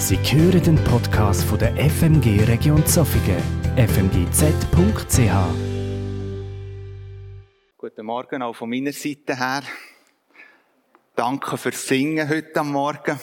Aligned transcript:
Sie 0.00 0.16
hören 0.16 0.62
den 0.62 0.82
Podcast 0.84 1.44
von 1.44 1.58
der 1.58 1.76
FMG 1.76 2.44
Region 2.48 2.84
Zofingen, 2.86 3.36
fmgz.ch. 3.76 5.30
Guten 7.76 8.06
Morgen 8.06 8.42
auch 8.42 8.56
von 8.56 8.70
meiner 8.70 8.92
Seite 8.92 9.36
her. 9.36 9.60
Danke 11.14 11.58
fürs 11.58 11.86
Singen 11.86 12.30
heute 12.30 12.60
am 12.60 12.72
Morgen. 12.72 13.20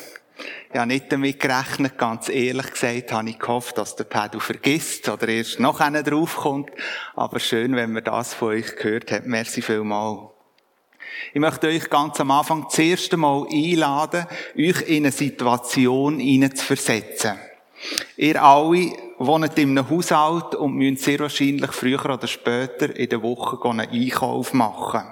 Ich 0.72 0.78
habe 0.78 0.86
nicht 0.86 1.12
damit 1.12 1.40
gerechnet, 1.40 1.98
ganz 1.98 2.30
ehrlich 2.30 2.72
gesagt, 2.72 3.12
habe 3.12 3.32
ich 3.32 3.40
gehofft, 3.40 3.80
dass 3.80 3.96
der 3.96 4.04
Pedro 4.04 4.40
vergisst 4.40 5.10
oder 5.10 5.28
erst 5.30 5.60
noch 5.60 5.80
einer 5.80 6.04
draufkommt. 6.04 6.70
Aber 7.16 7.40
schön, 7.40 7.76
wenn 7.76 7.92
man 7.92 8.04
das 8.04 8.36
von 8.36 8.50
euch 8.50 8.76
gehört 8.76 9.12
hat. 9.12 9.26
Merci 9.26 9.64
vielmals. 9.64 10.37
Ich 11.34 11.40
möchte 11.40 11.68
euch 11.68 11.90
ganz 11.90 12.20
am 12.20 12.32
Anfang 12.32 12.64
das 12.64 12.80
erste 12.80 13.18
Mal 13.18 13.46
einladen, 13.52 14.26
euch 14.58 14.82
in 14.84 15.04
eine 15.04 15.12
Situation 15.12 16.20
hineinzuversetzen. 16.20 17.38
Ihr 18.16 18.42
alle 18.42 18.92
wohnt 19.20 19.58
in 19.58 19.78
einem 19.78 19.90
Haushalt 19.90 20.56
und 20.56 20.76
müsst 20.76 21.04
sehr 21.04 21.20
wahrscheinlich 21.20 21.72
früher 21.72 22.06
oder 22.06 22.28
später 22.28 22.96
in 22.96 23.10
der 23.10 23.22
Woche 23.22 23.58
einen 23.70 23.90
Einkauf 23.90 24.54
machen. 24.54 25.04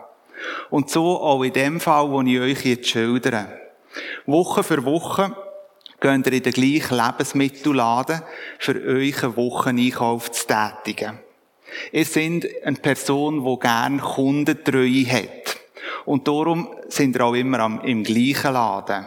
Und 0.69 0.89
so 0.89 1.19
auch 1.21 1.43
in 1.43 1.53
dem 1.53 1.79
Fall, 1.79 2.09
wo 2.09 2.21
ich 2.21 2.39
euch 2.39 2.65
jetzt 2.65 2.89
schildere. 2.89 3.47
Woche 4.25 4.63
für 4.63 4.83
Woche 4.83 5.35
geht 5.99 6.27
ihr 6.27 6.33
in 6.33 6.43
den 6.43 6.53
gleichen 6.53 6.97
Lebensmittelladen, 6.97 8.21
für 8.59 8.75
euch 8.75 9.23
einen 9.23 9.37
Wocheneinkauf 9.37 10.31
zu 10.31 10.47
tätigen. 10.47 11.19
Ihr 11.91 12.05
seid 12.05 12.47
eine 12.63 12.77
Person, 12.77 13.43
die 13.43 13.59
gerne 13.59 13.99
Kundentreue 13.99 15.05
hat. 15.05 15.54
Und 16.05 16.27
darum 16.27 16.69
sind 16.87 17.15
ihr 17.15 17.25
auch 17.25 17.33
immer 17.33 17.59
am, 17.59 17.81
im 17.81 18.03
gleichen 18.03 18.53
Laden. 18.53 19.05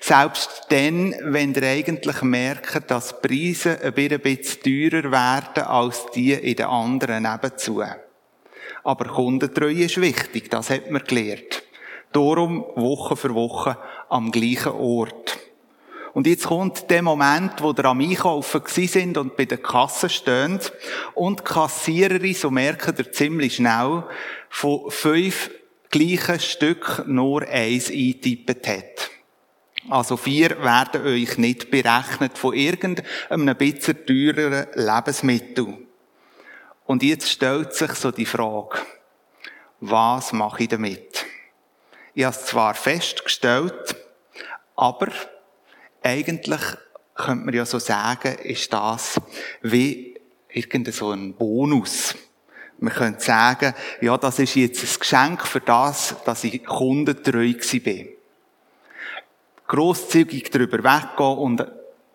Selbst 0.00 0.66
dann, 0.68 1.14
wenn 1.22 1.54
ihr 1.54 1.62
eigentlich 1.62 2.22
merkt, 2.22 2.90
dass 2.90 3.14
die 3.20 3.28
Preise 3.28 3.80
ein 3.82 3.92
bisschen 3.92 4.62
teurer 4.62 5.10
werden 5.10 5.64
als 5.64 6.06
die 6.14 6.32
in 6.32 6.56
den 6.56 6.66
anderen 6.66 7.24
nebenzu. 7.24 7.82
Aber 8.84 9.04
Kundentreue 9.06 9.84
ist 9.84 10.00
wichtig, 10.00 10.50
das 10.50 10.70
hat 10.70 10.90
man 10.90 11.02
gelernt. 11.02 11.62
Darum 12.12 12.64
Woche 12.76 13.16
für 13.16 13.34
Woche 13.34 13.76
am 14.08 14.30
gleichen 14.30 14.72
Ort. 14.72 15.38
Und 16.14 16.26
jetzt 16.26 16.46
kommt 16.46 16.88
der 16.88 17.02
Moment, 17.02 17.60
wo 17.60 17.72
ihr 17.72 17.84
am 17.84 18.00
Einkaufen 18.00 18.62
sind 18.66 19.18
und 19.18 19.36
bei 19.36 19.44
der 19.44 19.58
Kasse 19.58 20.08
stehen 20.08 20.58
und 21.12 21.40
die 21.40 21.44
Kassiererin, 21.44 22.32
so 22.32 22.50
merkt 22.50 22.98
ihr 22.98 23.12
ziemlich 23.12 23.56
schnell, 23.56 24.04
von 24.48 24.90
fünf 24.90 25.50
gleichen 25.98 26.40
Stück 26.40 27.04
nur 27.06 27.42
eins 27.42 27.90
eingetippt 27.90 28.66
hat. 28.66 29.10
Also 29.88 30.16
vier 30.16 30.62
werden 30.62 31.06
euch 31.06 31.38
nicht 31.38 31.70
berechnet 31.70 32.36
von 32.36 32.54
irgendeinem 32.54 33.56
bisschen 33.56 34.04
teureren 34.04 34.66
Lebensmittel. 34.74 35.78
Und 36.86 37.02
jetzt 37.02 37.30
stellt 37.30 37.72
sich 37.74 37.92
so 37.92 38.10
die 38.10 38.26
Frage, 38.26 38.78
was 39.80 40.32
mache 40.32 40.64
ich 40.64 40.68
damit? 40.68 41.24
Ich 42.14 42.24
habe 42.24 42.36
es 42.36 42.46
zwar 42.46 42.74
festgestellt, 42.74 43.96
aber 44.74 45.08
eigentlich 46.02 46.60
könnte 47.14 47.44
man 47.44 47.54
ja 47.54 47.64
so 47.64 47.78
sagen, 47.78 48.34
ist 48.38 48.72
das 48.72 49.20
wie 49.62 50.18
irgendein 50.48 50.92
so 50.92 51.10
ein 51.12 51.34
Bonus. 51.34 52.14
Man 52.78 52.92
könnte 52.92 53.24
sagen, 53.24 53.74
ja, 54.00 54.18
das 54.18 54.38
ist 54.38 54.54
jetzt 54.54 54.82
ein 54.82 55.00
Geschenk 55.00 55.46
für 55.46 55.60
das, 55.60 56.14
dass 56.24 56.44
ich 56.44 56.64
kundentreu 56.64 57.54
bin. 57.82 58.08
Grosszügig 59.66 60.50
darüber 60.50 60.78
weggehen 60.78 61.38
und 61.38 61.66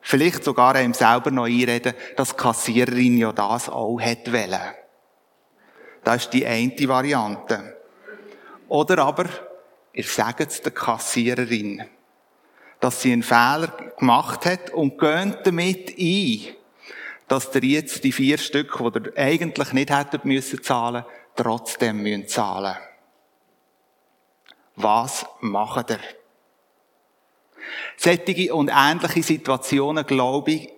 vielleicht 0.01 0.43
sogar 0.43 0.75
einem 0.75 0.93
selber 0.93 1.31
noch 1.31 1.45
einreden, 1.45 1.93
dass 2.15 2.29
die 2.29 2.37
Kassiererin 2.37 3.17
ja 3.17 3.31
das 3.31 3.69
auch 3.69 3.99
hätte 3.99 4.31
wollen. 4.31 4.75
Das 6.03 6.23
ist 6.23 6.33
die 6.33 6.45
eine 6.45 6.87
Variante. 6.87 7.77
Oder 8.67 8.99
aber, 8.99 9.25
ihr 9.93 10.03
sagt 10.03 10.51
es 10.51 10.61
der 10.61 10.71
Kassiererin, 10.71 11.83
dass 12.79 13.01
sie 13.01 13.13
einen 13.13 13.23
Fehler 13.23 13.73
gemacht 13.97 14.45
hat 14.45 14.71
und 14.71 14.97
geht 14.97 15.39
damit 15.45 15.95
ein, 15.97 16.55
dass 17.31 17.55
ihr 17.55 17.63
jetzt 17.63 18.03
die 18.03 18.11
vier 18.11 18.37
Stück, 18.37 18.77
die 18.77 19.09
ihr 19.09 19.17
eigentlich 19.17 19.71
nicht 19.71 19.89
hättet 19.89 20.25
müssen 20.25 20.61
zahlen, 20.61 21.05
trotzdem 21.37 22.03
müssen 22.03 22.27
zahlen. 22.27 22.75
Was 24.75 25.25
macht 25.39 25.91
ihr? 25.91 25.99
Sättige 27.95 28.53
und 28.53 28.69
ähnliche 28.69 29.23
Situationen, 29.23 30.05
glaube 30.05 30.51
ich, 30.51 30.69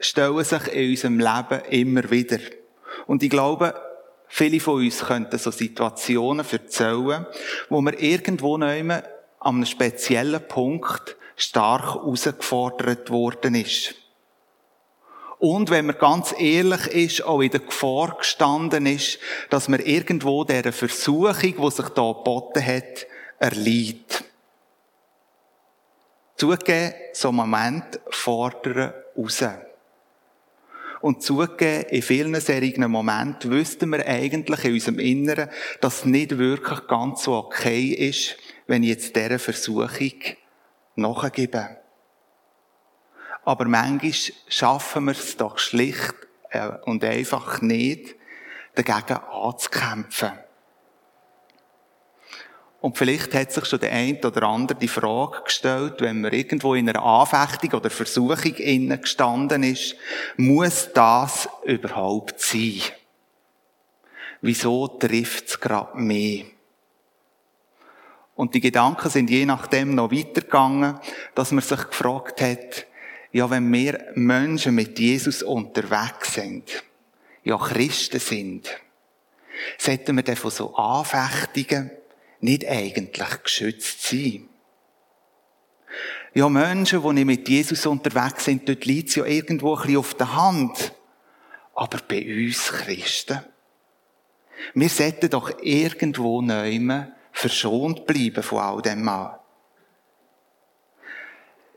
stellen 0.00 0.42
sich 0.42 0.66
in 0.72 0.90
unserem 0.90 1.20
Leben 1.20 1.64
immer 1.70 2.10
wieder. 2.10 2.40
Und 3.06 3.22
ich 3.22 3.30
glaube, 3.30 3.72
viele 4.26 4.58
von 4.58 4.82
uns 4.82 5.04
könnten 5.04 5.38
so 5.38 5.52
Situationen 5.52 6.44
erzählen, 6.50 7.26
wo 7.68 7.80
man 7.80 7.94
irgendwo 7.94 8.58
noch 8.58 8.66
an 8.66 9.02
einem 9.38 9.66
speziellen 9.66 10.48
Punkt 10.48 11.16
stark 11.36 11.94
herausgefordert 11.94 13.08
worden 13.10 13.54
ist. 13.54 14.01
Und 15.42 15.70
wenn 15.70 15.86
man 15.86 15.98
ganz 15.98 16.32
ehrlich 16.38 16.86
ist, 16.86 17.24
auch 17.24 17.40
in 17.40 17.50
der 17.50 17.58
Gefahr 17.58 18.16
gestanden 18.16 18.86
ist, 18.86 19.18
dass 19.50 19.68
man 19.68 19.80
irgendwo 19.80 20.44
dieser 20.44 20.70
Versuchung, 20.70 21.34
die 21.34 21.70
sich 21.72 21.88
da 21.88 22.12
geboten 22.12 22.64
hat, 22.64 23.06
erleidet. 23.40 24.22
Zugeben, 26.36 26.94
so 27.12 27.30
einen 27.30 27.38
Moment 27.38 27.98
fordern 28.10 28.92
raus. 29.18 29.42
Und 31.00 31.24
zugeben, 31.24 31.86
in 31.90 32.02
vielen 32.02 32.40
solchen 32.40 32.88
Momenten 32.88 33.50
wüssten 33.50 33.90
wir 33.90 34.06
eigentlich 34.06 34.64
in 34.64 34.74
unserem 34.74 35.00
Inneren, 35.00 35.50
dass 35.80 35.98
es 35.98 36.04
nicht 36.04 36.38
wirklich 36.38 36.86
ganz 36.86 37.24
so 37.24 37.34
okay 37.34 37.86
ist, 37.86 38.36
wenn 38.68 38.84
ich 38.84 38.90
jetzt 38.90 39.16
dieser 39.16 39.40
Versuchung 39.40 40.12
nachgebe. 40.94 41.81
Aber 43.44 43.64
manchmal 43.66 44.12
schaffen 44.48 45.04
wir 45.06 45.12
es 45.12 45.36
doch 45.36 45.58
schlicht 45.58 46.14
äh, 46.50 46.68
und 46.84 47.04
einfach 47.04 47.60
nicht, 47.60 48.14
dagegen 48.74 49.18
anzukämpfen. 49.18 50.32
Und 52.80 52.98
vielleicht 52.98 53.32
hat 53.34 53.52
sich 53.52 53.64
schon 53.66 53.78
der 53.78 53.92
eine 53.92 54.18
oder 54.18 54.42
andere 54.42 54.76
die 54.76 54.88
Frage 54.88 55.42
gestellt, 55.44 56.00
wenn 56.00 56.20
man 56.20 56.32
irgendwo 56.32 56.74
in 56.74 56.88
einer 56.88 57.02
Anfechtung 57.02 57.78
oder 57.78 57.90
Versuchung 57.90 58.54
innen 58.56 59.00
gestanden 59.00 59.62
ist, 59.62 59.94
muss 60.36 60.88
das 60.92 61.48
überhaupt 61.62 62.40
sein? 62.40 62.80
Wieso 64.40 64.88
trifft 64.88 65.46
es 65.46 65.60
gerade 65.60 65.96
mehr? 65.96 66.44
Und 68.34 68.54
die 68.54 68.60
Gedanken 68.60 69.08
sind 69.10 69.30
je 69.30 69.46
nachdem 69.46 69.94
noch 69.94 70.10
weitergegangen, 70.10 70.98
dass 71.36 71.52
man 71.52 71.62
sich 71.62 71.86
gefragt 71.86 72.40
hat, 72.40 72.86
ja, 73.32 73.48
wenn 73.48 73.72
wir 73.72 74.12
Menschen 74.14 74.74
mit 74.74 74.98
Jesus 74.98 75.42
unterwegs 75.42 76.34
sind, 76.34 76.84
ja 77.44 77.56
Christen 77.56 78.20
sind, 78.20 78.68
sollten 79.78 80.16
wir 80.16 80.22
dann 80.22 80.36
von 80.36 80.50
so 80.50 80.74
Anfechtungen 80.76 81.90
nicht 82.40 82.66
eigentlich 82.66 83.42
geschützt 83.42 84.02
sein. 84.02 84.48
Ja, 86.34 86.48
Menschen, 86.48 87.02
die 87.02 87.12
nicht 87.12 87.26
mit 87.26 87.48
Jesus 87.48 87.86
unterwegs 87.86 88.44
sind, 88.44 88.68
dort 88.68 88.84
liegt 88.84 89.10
es 89.10 89.16
ja 89.16 89.24
irgendwo 89.24 89.76
ein 89.76 89.82
bisschen 89.82 89.96
auf 89.98 90.14
der 90.14 90.34
Hand. 90.34 90.92
Aber 91.74 91.98
bei 92.06 92.46
uns 92.46 92.68
Christen, 92.68 93.40
wir 94.74 94.88
sollten 94.88 95.30
doch 95.30 95.50
irgendwo 95.62 96.40
neu 96.40 97.06
verschont 97.32 98.06
bleiben 98.06 98.42
von 98.42 98.58
all 98.58 98.82
dem 98.82 99.02
Mal. 99.02 99.40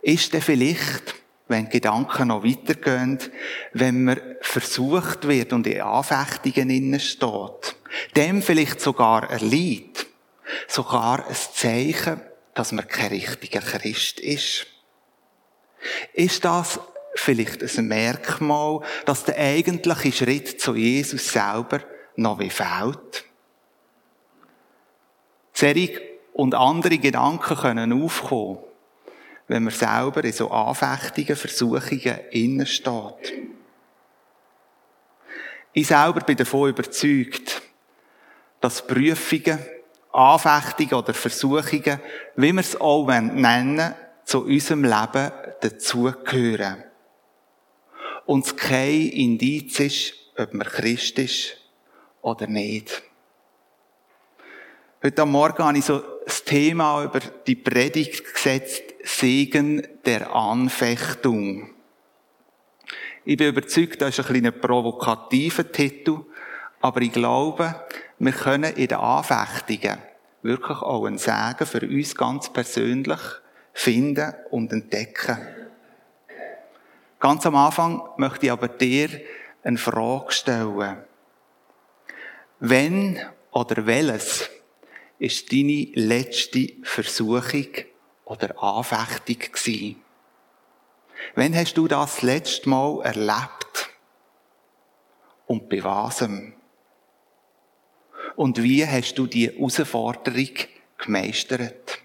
Ist 0.01 0.33
denn 0.33 0.41
vielleicht, 0.41 1.15
wenn 1.47 1.69
Gedanken 1.69 2.29
noch 2.29 2.43
weitergehen, 2.43 3.19
wenn 3.73 4.05
man 4.05 4.19
versucht 4.41 5.27
wird 5.27 5.53
und 5.53 5.67
in 5.67 5.81
Anfechtungen 5.81 6.69
innen 6.69 6.99
steht, 6.99 7.75
dem 8.15 8.41
vielleicht 8.41 8.81
sogar 8.81 9.29
erliegt, 9.29 10.07
sogar 10.67 11.27
ein 11.27 11.35
Zeichen, 11.35 12.21
dass 12.53 12.71
man 12.71 12.87
kein 12.87 13.09
richtiger 13.09 13.59
Christ 13.59 14.19
ist. 14.19 14.67
Ist 16.13 16.45
das 16.45 16.79
vielleicht 17.15 17.61
ein 17.61 17.87
Merkmal, 17.87 18.81
dass 19.05 19.25
der 19.25 19.37
eigentliche 19.37 20.11
Schritt 20.11 20.59
zu 20.59 20.75
Jesus 20.75 21.31
selber 21.31 21.81
noch 22.15 22.39
wie 22.39 22.49
fehlt? 22.49 23.25
Serig 25.53 26.01
und 26.33 26.55
andere 26.55 26.97
Gedanken 26.97 27.55
können 27.55 28.03
aufkommen, 28.03 28.57
wenn 29.47 29.63
man 29.63 29.73
selber 29.73 30.23
in 30.23 30.33
so 30.33 30.49
Anfechtungen, 30.49 31.35
Versuchungen 31.35 32.19
innen 32.31 32.65
steht. 32.65 33.33
Ich 35.73 35.87
selber 35.87 36.21
bin 36.21 36.37
davon 36.37 36.69
überzeugt, 36.69 37.61
dass 38.61 38.85
Prüfungen 38.85 39.59
Anfechtungen 40.15 40.93
oder 40.93 41.13
Versuchungen, 41.13 41.99
wie 42.35 42.53
wir 42.53 42.61
es 42.61 42.79
auch 42.79 43.07
nennen 43.07 43.93
zu 44.23 44.45
unserem 44.45 44.83
Leben 44.83 45.31
dazugehören. 45.59 46.83
Und 48.25 48.45
es 48.45 48.55
kein 48.55 49.09
Indiz 49.09 49.79
ist, 49.79 50.13
ob 50.37 50.53
man 50.53 50.67
Christ 50.67 51.19
ist 51.19 51.57
oder 52.21 52.47
nicht. 52.47 53.03
Heute 55.03 55.25
Morgen 55.25 55.63
habe 55.63 55.77
ich 55.77 55.85
so 55.85 56.01
das 56.25 56.43
Thema 56.43 57.03
über 57.03 57.19
die 57.19 57.55
Predigt 57.55 58.33
gesetzt, 58.33 58.94
Segen 59.05 59.87
der 60.03 60.33
Anfechtung. 60.35 61.69
Ich 63.23 63.37
bin 63.37 63.49
überzeugt, 63.49 64.01
das 64.01 64.17
ist 64.17 64.25
ein 64.25 64.33
kleiner 64.33 64.51
provokativer 64.51 65.71
Titel, 65.71 66.21
aber 66.81 67.01
ich 67.01 67.11
glaube, 67.11 67.85
wir 68.17 68.31
können 68.31 68.73
in 68.73 68.87
den 68.87 68.97
Anfechtungen 68.97 69.99
wirklich 70.41 70.79
auch 70.79 71.05
einen 71.05 71.19
Segen 71.19 71.65
für 71.65 71.81
uns 71.81 72.15
ganz 72.15 72.51
persönlich 72.51 73.19
finden 73.73 74.33
und 74.49 74.73
entdecken. 74.73 75.37
Ganz 77.19 77.45
am 77.45 77.55
Anfang 77.55 78.01
möchte 78.17 78.47
ich 78.47 78.51
aber 78.51 78.69
dir 78.69 79.09
eine 79.63 79.77
Frage 79.77 80.31
stellen. 80.31 80.97
Wenn 82.59 83.19
oder 83.51 83.85
welches 83.85 84.49
ist 85.19 85.51
deine 85.51 85.91
letzte 85.93 86.69
Versuchung 86.83 87.67
oder 88.25 88.61
Anfechtung 88.61 89.51
gewesen? 89.51 90.01
Wann 91.35 91.55
hast 91.55 91.75
du 91.75 91.87
das, 91.87 92.21
letzte 92.21 92.69
Mal 92.69 93.01
erlebt? 93.03 93.89
Und 95.47 95.69
bei 95.69 95.83
wasem? 95.83 96.53
Und 98.35 98.61
wie 98.61 98.85
hast 98.85 99.15
du 99.15 99.27
die 99.27 99.49
Herausforderung 99.49 100.49
gemeistert? 100.97 101.99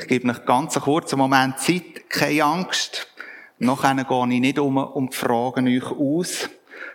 Ich 0.00 0.06
gebe 0.06 0.30
euch 0.30 0.44
ganz 0.44 0.76
einen 0.76 0.84
kurzen 0.84 1.18
Moment 1.18 1.58
Zeit, 1.58 2.08
keine 2.08 2.44
Angst. 2.44 3.08
Nachher 3.58 4.04
gehe 4.04 4.34
ich 4.34 4.40
nicht 4.40 4.58
um, 4.58 5.08
die 5.10 5.16
Fragen 5.16 5.66
euch 5.66 5.90
aus, 5.90 6.48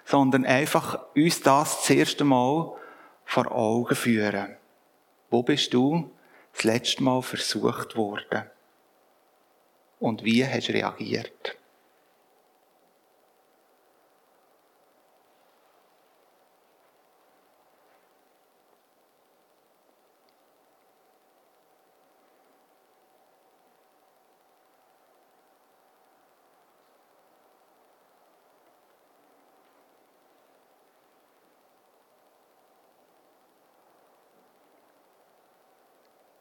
sondern 0.05 0.45
einfach 0.45 1.07
uns 1.13 1.41
das 1.41 1.77
das 1.77 1.89
erste 1.89 2.23
Mal 2.23 2.71
vor 3.25 3.51
Augen 3.51 3.95
führen. 3.95 4.55
Wo 5.29 5.44
bist 5.44 5.73
du 5.73 6.09
das 6.53 6.63
letzte 6.63 7.03
Mal 7.03 7.21
versucht 7.21 7.95
worden? 7.95 8.50
Und 10.00 10.23
wie 10.23 10.45
hast 10.45 10.69
du 10.69 10.73
reagiert? 10.73 11.57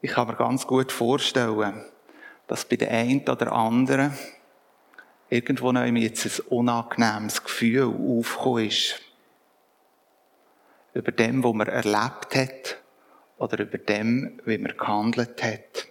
Ich 0.05 0.11
kann 0.11 0.27
mir 0.27 0.35
ganz 0.35 0.67
gut 0.67 0.91
vorstellen, 0.91 1.85
dass 2.49 2.65
bei 2.65 2.75
der 2.75 2.91
einen 2.91 3.21
oder 3.21 3.53
anderen 3.53 4.13
irgendwo 5.31 5.71
noch 5.71 5.85
jetzt 5.85 6.41
ein 6.41 6.47
unangenehmes 6.49 7.45
Gefühl 7.45 7.85
aufgekommen 7.85 8.67
ist. 8.67 9.01
Über 10.93 11.13
dem, 11.13 11.45
was 11.45 11.55
man 11.55 11.69
erlebt 11.69 12.35
hat 12.35 12.83
oder 13.39 13.61
über 13.61 13.79
dem, 13.79 14.41
wie 14.45 14.59
man 14.59 14.77
gehandelt 14.77 15.41
hat. 15.41 15.87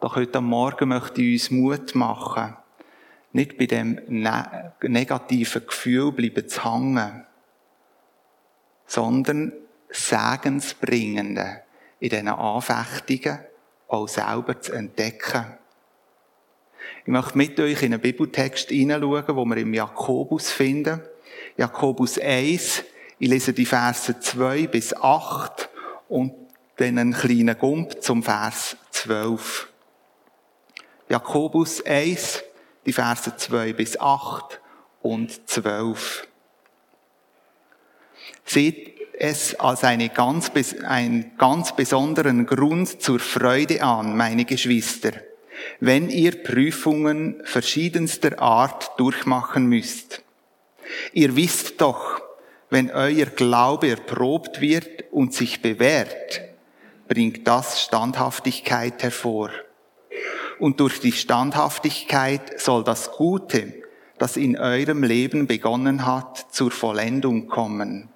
Doch 0.00 0.16
heute 0.16 0.42
Morgen 0.42 0.90
möchte 0.90 1.22
ich 1.22 1.44
uns 1.44 1.50
Mut 1.50 1.94
machen, 1.94 2.58
nicht 3.32 3.56
bei 3.56 3.64
dem 3.64 4.02
ne 4.06 4.74
negativen 4.82 5.66
Gefühl 5.66 6.12
bleiben 6.12 6.46
zu 6.46 6.62
hängen, 6.62 7.24
sondern 8.84 9.54
segensbringende 9.88 11.62
in 12.00 12.08
diesen 12.08 12.28
Anfechtungen 12.28 13.38
auch 13.88 14.08
selber 14.08 14.60
zu 14.60 14.72
entdecken. 14.72 15.58
Ich 17.02 17.08
möchte 17.08 17.36
mit 17.36 17.60
euch 17.60 17.82
in 17.82 17.92
einen 17.92 18.00
Bibeltext 18.00 18.70
hineinschauen, 18.70 19.36
wo 19.36 19.44
wir 19.44 19.56
im 19.58 19.74
Jakobus 19.74 20.50
finden. 20.50 21.02
Jakobus 21.56 22.18
1, 22.18 22.84
ich 23.18 23.28
lese 23.28 23.52
die 23.52 23.66
Verse 23.66 24.18
2 24.18 24.66
bis 24.66 24.94
8 24.94 25.68
und 26.08 26.34
dann 26.76 26.98
einen 26.98 27.12
kleinen 27.12 27.58
Gump 27.58 28.02
zum 28.02 28.22
Vers 28.22 28.76
12. 28.92 29.68
Jakobus 31.08 31.84
1, 31.84 32.42
die 32.86 32.92
Verse 32.92 33.36
2 33.36 33.72
bis 33.74 33.98
8 34.00 34.60
und 35.02 35.48
12. 35.48 36.26
Seht 38.44 38.99
es 39.20 39.54
als 39.60 39.84
eine 39.84 40.08
ganz, 40.08 40.50
einen 40.82 41.32
ganz 41.36 41.76
besonderen 41.76 42.46
Grund 42.46 43.02
zur 43.02 43.20
Freude 43.20 43.82
an, 43.82 44.16
meine 44.16 44.46
Geschwister, 44.46 45.12
wenn 45.78 46.08
ihr 46.08 46.42
Prüfungen 46.42 47.42
verschiedenster 47.44 48.40
Art 48.40 48.98
durchmachen 48.98 49.66
müsst. 49.66 50.22
Ihr 51.12 51.36
wisst 51.36 51.82
doch, 51.82 52.22
wenn 52.70 52.90
euer 52.90 53.26
Glaube 53.26 53.90
erprobt 53.90 54.62
wird 54.62 55.04
und 55.12 55.34
sich 55.34 55.60
bewährt, 55.60 56.40
bringt 57.06 57.46
das 57.46 57.82
Standhaftigkeit 57.82 59.02
hervor. 59.02 59.50
Und 60.58 60.80
durch 60.80 60.98
die 61.00 61.12
Standhaftigkeit 61.12 62.58
soll 62.58 62.84
das 62.84 63.12
Gute, 63.12 63.74
das 64.18 64.38
in 64.38 64.58
eurem 64.58 65.02
Leben 65.02 65.46
begonnen 65.46 66.06
hat, 66.06 66.46
zur 66.50 66.70
Vollendung 66.70 67.48
kommen. 67.48 68.09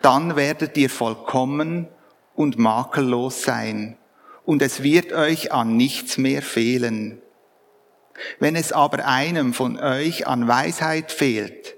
Dann 0.00 0.36
werdet 0.36 0.76
ihr 0.76 0.90
vollkommen 0.90 1.88
und 2.34 2.58
makellos 2.58 3.42
sein, 3.42 3.96
und 4.44 4.62
es 4.62 4.82
wird 4.82 5.12
euch 5.12 5.52
an 5.52 5.76
nichts 5.76 6.18
mehr 6.18 6.42
fehlen. 6.42 7.20
Wenn 8.38 8.56
es 8.56 8.72
aber 8.72 9.06
einem 9.06 9.54
von 9.54 9.78
euch 9.78 10.26
an 10.26 10.48
Weisheit 10.48 11.12
fehlt, 11.12 11.76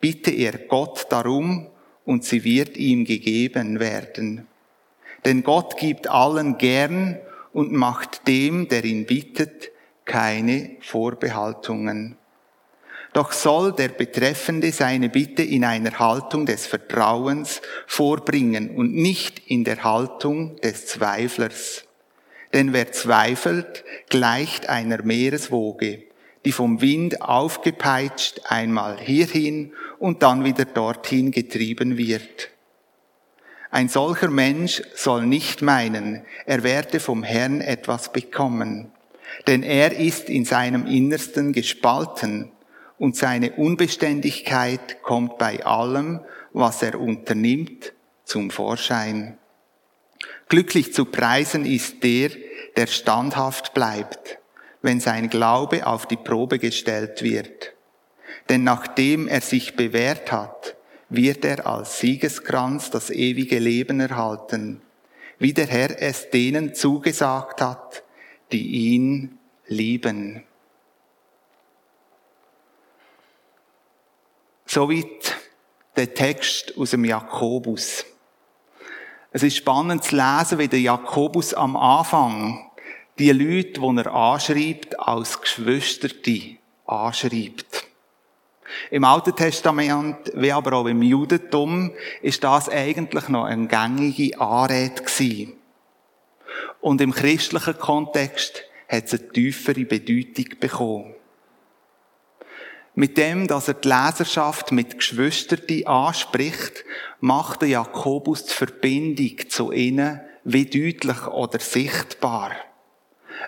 bitte 0.00 0.30
er 0.30 0.58
Gott 0.58 1.06
darum, 1.10 1.68
und 2.04 2.24
sie 2.24 2.44
wird 2.44 2.76
ihm 2.76 3.04
gegeben 3.04 3.80
werden. 3.80 4.46
Denn 5.24 5.42
Gott 5.42 5.78
gibt 5.78 6.08
allen 6.08 6.58
gern 6.58 7.18
und 7.54 7.72
macht 7.72 8.28
dem, 8.28 8.68
der 8.68 8.84
ihn 8.84 9.06
bittet, 9.06 9.70
keine 10.04 10.76
Vorbehaltungen. 10.80 12.18
Doch 13.14 13.30
soll 13.30 13.72
der 13.72 13.90
Betreffende 13.90 14.72
seine 14.72 15.08
Bitte 15.08 15.44
in 15.44 15.64
einer 15.64 16.00
Haltung 16.00 16.46
des 16.46 16.66
Vertrauens 16.66 17.62
vorbringen 17.86 18.70
und 18.70 18.92
nicht 18.92 19.40
in 19.46 19.62
der 19.62 19.84
Haltung 19.84 20.56
des 20.56 20.86
Zweiflers. 20.86 21.84
Denn 22.52 22.72
wer 22.72 22.90
zweifelt, 22.90 23.84
gleicht 24.08 24.68
einer 24.68 25.04
Meereswoge, 25.04 26.02
die 26.44 26.50
vom 26.50 26.80
Wind 26.80 27.22
aufgepeitscht 27.22 28.40
einmal 28.48 28.98
hierhin 28.98 29.72
und 30.00 30.24
dann 30.24 30.44
wieder 30.44 30.64
dorthin 30.64 31.30
getrieben 31.30 31.96
wird. 31.96 32.50
Ein 33.70 33.88
solcher 33.88 34.28
Mensch 34.28 34.82
soll 34.96 35.24
nicht 35.24 35.62
meinen, 35.62 36.24
er 36.46 36.64
werde 36.64 36.98
vom 36.98 37.22
Herrn 37.22 37.60
etwas 37.60 38.12
bekommen, 38.12 38.90
denn 39.46 39.62
er 39.62 39.96
ist 39.96 40.28
in 40.28 40.44
seinem 40.44 40.86
Innersten 40.86 41.52
gespalten 41.52 42.50
und 42.98 43.16
seine 43.16 43.52
Unbeständigkeit 43.52 45.02
kommt 45.02 45.38
bei 45.38 45.64
allem, 45.64 46.20
was 46.52 46.82
er 46.82 47.00
unternimmt, 47.00 47.92
zum 48.24 48.50
Vorschein. 48.50 49.38
Glücklich 50.48 50.92
zu 50.92 51.04
preisen 51.04 51.66
ist 51.66 52.02
der, 52.02 52.30
der 52.76 52.86
standhaft 52.86 53.74
bleibt, 53.74 54.38
wenn 54.82 55.00
sein 55.00 55.28
Glaube 55.28 55.86
auf 55.86 56.06
die 56.06 56.16
Probe 56.16 56.58
gestellt 56.58 57.22
wird. 57.22 57.74
Denn 58.48 58.64
nachdem 58.64 59.26
er 59.26 59.40
sich 59.40 59.76
bewährt 59.76 60.32
hat, 60.32 60.76
wird 61.08 61.44
er 61.44 61.66
als 61.66 62.00
Siegeskranz 62.00 62.90
das 62.90 63.10
ewige 63.10 63.58
Leben 63.58 64.00
erhalten, 64.00 64.82
wie 65.38 65.52
der 65.52 65.66
Herr 65.66 66.00
es 66.00 66.30
denen 66.30 66.74
zugesagt 66.74 67.60
hat, 67.60 68.02
die 68.52 68.94
ihn 68.94 69.38
lieben. 69.66 70.44
Soweit 74.74 75.36
der 75.94 76.14
Text 76.14 76.76
aus 76.76 76.90
dem 76.90 77.04
Jakobus. 77.04 78.04
Es 79.30 79.44
ist 79.44 79.58
spannend 79.58 80.02
zu 80.02 80.16
lesen, 80.16 80.58
wie 80.58 80.66
der 80.66 80.80
Jakobus 80.80 81.54
am 81.54 81.76
Anfang 81.76 82.72
die 83.16 83.30
Leute, 83.30 83.80
die 83.80 83.98
er 83.98 84.12
anschreibt, 84.12 84.98
als 84.98 85.40
Geschwisterte 85.40 86.56
anschreibt. 86.86 87.86
Im 88.90 89.04
Alten 89.04 89.36
Testament, 89.36 90.32
wie 90.34 90.50
aber 90.50 90.72
auch 90.72 90.86
im 90.86 91.02
Judentum, 91.02 91.92
ist 92.20 92.42
das 92.42 92.68
eigentlich 92.68 93.28
noch 93.28 93.44
eine 93.44 93.68
gängige 93.68 94.40
Anrede 94.40 95.04
gewesen. 95.04 95.52
Und 96.80 97.00
im 97.00 97.12
christlichen 97.12 97.78
Kontext 97.78 98.64
hat 98.88 99.04
es 99.04 99.20
eine 99.20 99.28
tiefere 99.28 99.84
Bedeutung 99.84 100.58
bekommen. 100.58 101.13
Mit 102.96 103.18
dem, 103.18 103.48
dass 103.48 103.66
er 103.66 103.74
die 103.74 103.88
Leserschaft 103.88 104.70
mit 104.70 104.98
Geschwistern 104.98 105.84
anspricht, 105.84 106.84
macht 107.18 107.62
der 107.62 107.68
Jakobus 107.70 108.44
die 108.44 108.52
Verbindung 108.52 109.48
zu 109.48 109.72
ihnen 109.72 110.20
wie 110.44 110.64
deutlich 110.66 111.26
oder 111.26 111.58
sichtbar. 111.58 112.52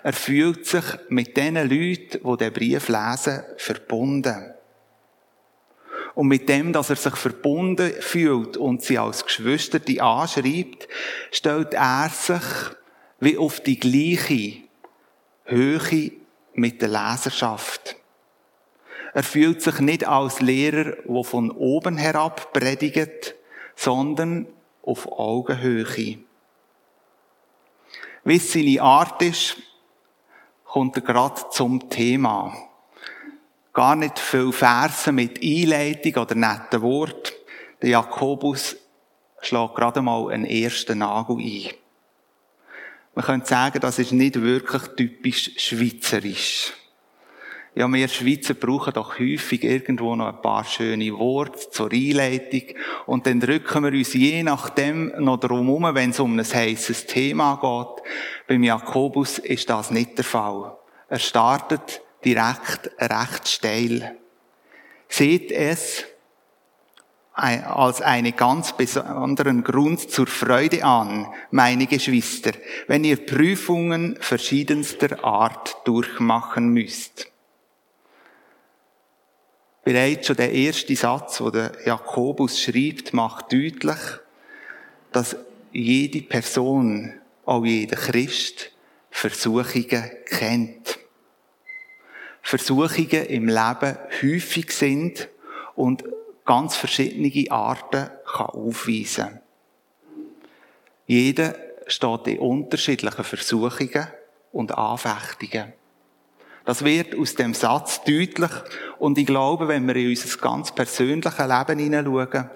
Er 0.03 0.13
fühlt 0.13 0.65
sich 0.65 0.83
mit 1.07 1.37
den 1.37 1.55
Leuten, 1.55 2.19
die 2.23 2.37
den 2.37 2.53
Brief 2.53 2.89
lesen, 2.89 3.43
verbunden. 3.57 4.53
Und 6.13 6.27
mit 6.27 6.49
dem, 6.49 6.73
dass 6.73 6.89
er 6.89 6.95
sich 6.97 7.15
verbunden 7.15 7.93
fühlt 7.99 8.57
und 8.57 8.81
sie 8.81 8.97
als 8.97 9.23
Geschwister 9.23 9.79
die 9.79 10.01
anschreibt, 10.01 10.87
stellt 11.31 11.73
er 11.73 12.09
sich 12.09 12.75
wie 13.19 13.37
auf 13.37 13.61
die 13.61 13.79
gleiche 13.79 14.63
Höhe 15.45 16.11
mit 16.53 16.81
der 16.81 16.89
Leserschaft. 16.89 17.95
Er 19.17 19.23
fühlt 19.23 19.63
sich 19.63 19.79
nicht 19.79 20.07
als 20.07 20.41
Lehrer, 20.41 20.91
der 21.03 21.23
von 21.23 21.49
oben 21.49 21.97
herab 21.97 22.53
predigt, 22.53 23.33
sondern 23.75 24.45
auf 24.83 25.11
Augenhöhe. 25.11 26.19
Wie 28.23 28.37
seine 28.37 28.79
Art 28.79 29.19
ist, 29.23 29.57
kommt 30.65 30.97
er 30.97 31.01
gerade 31.01 31.49
zum 31.49 31.89
Thema. 31.89 32.55
Gar 33.73 33.95
nicht 33.95 34.19
viel 34.19 34.51
Versen 34.51 35.15
mit 35.15 35.41
Einleitung 35.41 36.21
oder 36.21 36.35
netten 36.35 36.83
Wort. 36.83 37.33
Der 37.81 37.89
Jakobus 37.89 38.75
schlägt 39.41 39.73
gerade 39.73 40.03
mal 40.03 40.29
einen 40.29 40.45
ersten 40.45 40.99
Nagel 40.99 41.37
ein. 41.37 41.73
Man 43.15 43.25
könnte 43.25 43.47
sagen, 43.47 43.79
das 43.79 43.97
ist 43.97 44.11
nicht 44.11 44.39
wirklich 44.39 44.83
typisch 44.95 45.53
schweizerisch. 45.57 46.71
Ja, 47.77 47.87
wir 47.93 48.07
Schweizer 48.07 48.55
brauchen 48.55 48.93
doch 48.93 49.19
häufig 49.19 49.63
irgendwo 49.63 50.15
noch 50.15 50.29
ein 50.29 50.41
paar 50.41 50.63
schöne 50.63 51.15
Worte 51.15 51.69
zur 51.69 51.91
Einleitung. 51.91 52.75
Und 53.05 53.27
dann 53.27 53.39
drücken 53.39 53.83
wir 53.83 53.91
uns 53.91 54.13
je 54.13 54.41
nachdem 54.41 55.13
noch 55.19 55.39
drum 55.39 55.67
herum, 55.67 55.93
wenn 55.93 56.09
es 56.09 56.19
um 56.19 56.39
ein 56.39 56.43
heisses 56.43 57.05
Thema 57.05 57.53
geht. 57.61 58.03
Beim 58.47 58.63
Jakobus 58.63 59.37
ist 59.37 59.69
das 59.69 59.91
nicht 59.91 60.17
der 60.17 60.25
Fall. 60.25 60.75
Er 61.07 61.19
startet 61.19 62.01
direkt 62.25 62.89
recht 62.99 63.47
steil. 63.47 64.17
Seht 65.07 65.51
es 65.51 66.03
als 67.33 68.01
einen 68.01 68.35
ganz 68.35 68.75
besonderen 68.75 69.63
Grund 69.63 70.09
zur 70.09 70.25
Freude 70.25 70.83
an, 70.83 71.27
meine 71.51 71.85
Geschwister, 71.85 72.53
wenn 72.87 73.03
ihr 73.03 73.23
Prüfungen 73.23 74.17
verschiedenster 74.19 75.23
Art 75.23 75.77
durchmachen 75.85 76.69
müsst. 76.69 77.31
Bereits 79.87 80.27
schon 80.27 80.35
der 80.35 80.51
erste 80.51 80.97
Satz, 80.97 81.41
der 81.53 81.71
Jakobus 81.85 82.61
schreibt, 82.61 83.13
macht 83.13 83.53
deutlich, 83.53 83.97
dass 85.13 85.37
jede 85.71 86.23
Person, 86.23 87.13
auch 87.45 87.63
jeder 87.63 87.95
Christ, 87.95 88.73
Versuchungen 89.09 90.11
kennt. 90.25 90.99
Versuchungen 92.41 93.27
im 93.27 93.47
Leben 93.47 93.97
häufig 94.21 94.71
sind 94.71 95.29
und 95.77 96.03
ganz 96.43 96.75
verschiedene 96.75 97.49
Arten 97.49 98.09
kann 98.25 98.45
aufweisen. 98.47 99.39
Jeder 101.05 101.55
steht 101.87 102.27
in 102.27 102.39
unterschiedlichen 102.39 103.23
Versuchungen 103.23 104.07
und 104.51 104.77
Anfechtungen. 104.77 105.76
Das 106.67 106.83
wird 106.83 107.17
aus 107.17 107.33
dem 107.33 107.53
Satz 107.53 108.03
deutlich. 108.03 108.51
Und 108.99 109.17
ich 109.17 109.25
glaube, 109.25 109.69
wenn 109.69 109.87
wir 109.87 109.95
in 109.95 110.09
unser 110.09 110.37
ganz 110.37 110.73
persönliches 110.73 111.39
Leben 111.39 111.79
hineinschauen, 111.79 112.49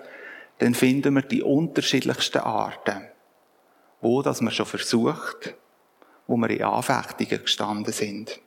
dann 0.57 0.75
finden 0.75 1.15
wir 1.15 1.21
die 1.21 1.41
unterschiedlichsten 1.41 2.39
Arten. 2.39 3.07
Wo 4.01 4.21
das 4.21 4.41
man 4.41 4.51
schon 4.51 4.65
versucht, 4.65 5.55
wo 6.27 6.35
wir 6.35 6.49
in 6.49 6.61
Anfechtungen 6.61 7.41
gestanden 7.41 7.93
sind. 7.93 8.37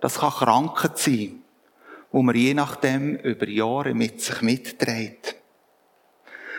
Das 0.00 0.18
kann 0.18 0.32
Krankheit 0.32 0.98
sein, 0.98 1.42
wo 2.12 2.20
man 2.20 2.36
je 2.36 2.52
nachdem 2.52 3.16
über 3.16 3.48
Jahre 3.48 3.94
mit 3.94 4.20
sich 4.20 4.42
mitträgt. 4.42 5.36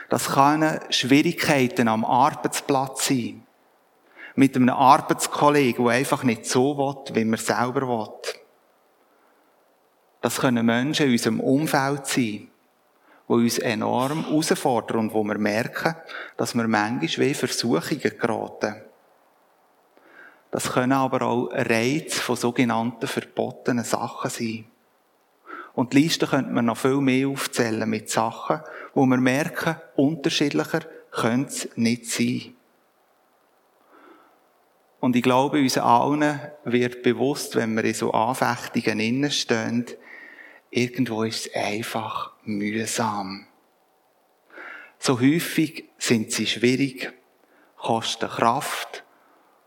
Das 0.09 0.29
können 0.29 0.79
Schwierigkeiten 0.89 1.87
am 1.87 2.05
Arbeitsplatz 2.05 3.05
sein 3.09 3.45
mit 4.35 4.55
einem 4.55 4.69
Arbeitskollegen, 4.69 5.85
der 5.85 5.93
einfach 5.93 6.23
nicht 6.23 6.45
so 6.45 6.77
will, 6.77 7.15
wie 7.15 7.25
man 7.25 7.39
selber 7.39 7.87
will. 7.87 8.33
Das 10.21 10.39
können 10.39 10.65
Menschen 10.65 11.07
in 11.07 11.13
unserem 11.13 11.39
Umfeld 11.39 12.05
sein, 12.05 12.47
die 13.27 13.33
uns 13.33 13.57
enorm 13.57 14.25
herausfordern 14.25 14.99
und 14.99 15.13
wo 15.13 15.23
wir 15.23 15.37
merken, 15.37 15.95
dass 16.37 16.53
wir 16.55 16.67
manchmal 16.67 17.27
wie 17.27 17.33
Versuchungen 17.33 17.99
geraten. 17.99 18.75
Das 20.51 20.73
können 20.73 20.91
aber 20.91 21.21
auch 21.23 21.49
Reize 21.51 22.19
von 22.19 22.35
sogenannten 22.35 23.07
verbotenen 23.07 23.85
Sachen 23.85 24.29
sein. 24.29 24.65
Und 25.73 25.93
die 25.93 26.01
Liste 26.01 26.27
könnte 26.27 26.51
man 26.51 26.65
noch 26.65 26.77
viel 26.77 26.97
mehr 26.97 27.29
aufzählen 27.29 27.89
mit 27.89 28.09
Sachen, 28.09 28.59
wo 28.93 29.05
wir 29.05 29.17
merken, 29.17 29.77
unterschiedlicher 29.95 30.81
könnte 31.11 31.53
es 31.53 31.69
nicht 31.77 32.05
sein. 32.07 32.55
Und 35.01 35.15
ich 35.15 35.23
glaube, 35.23 35.57
uns 35.57 35.79
allen 35.79 36.39
wird 36.63 37.01
bewusst, 37.01 37.55
wenn 37.55 37.73
wir 37.75 37.83
in 37.83 37.95
so 37.95 38.11
Anfechtungen 38.11 38.99
innenstehen, 38.99 39.87
irgendwo 40.69 41.23
ist 41.23 41.47
es 41.47 41.55
einfach 41.55 42.33
mühsam. 42.43 43.47
So 44.99 45.19
häufig 45.19 45.85
sind 45.97 46.31
sie 46.31 46.45
schwierig, 46.45 47.11
kosten 47.77 48.29
Kraft 48.29 49.03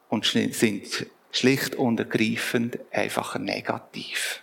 und 0.09 0.25
sind 0.25 1.07
schlicht 1.33 1.75
und 1.75 1.99
ergreifend 1.99 2.79
einfach 2.93 3.37
negativ. 3.37 4.41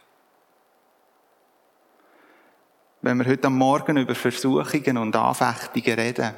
Wenn 3.02 3.18
wir 3.18 3.28
heute 3.28 3.48
am 3.48 3.58
Morgen 3.58 3.96
über 3.96 4.14
Versuchungen 4.14 4.98
und 4.98 5.16
Anfechtungen 5.16 6.00
reden, 6.00 6.34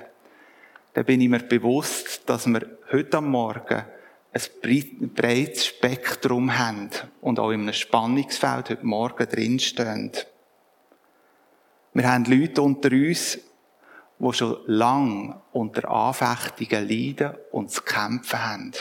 dann 0.94 1.06
bin 1.06 1.22
ich 1.22 1.30
mir 1.30 1.40
bewusst, 1.40 2.30
dass 2.30 2.46
wir 2.46 2.78
heute 2.92 3.18
am 3.18 3.32
Morgen 3.32 3.84
ein 4.34 5.14
breites 5.14 5.68
Spektrum 5.68 6.58
haben 6.58 6.90
und 7.22 7.40
auch 7.40 7.52
in 7.52 7.62
einem 7.62 7.74
Spannungsfeld 7.74 8.72
heute 8.72 8.86
Morgen 8.86 9.30
drinstehen. 9.30 10.12
Wir 11.94 12.12
haben 12.12 12.26
Leute 12.26 12.62
unter 12.64 12.92
uns, 12.92 13.40
die 14.18 14.34
schon 14.34 14.58
lang 14.66 15.40
unter 15.52 15.90
Anfechtungen 15.90 16.90
leiden 16.90 17.36
und 17.52 17.70
zu 17.70 17.84
kämpfen 17.84 18.44
haben. 18.44 18.72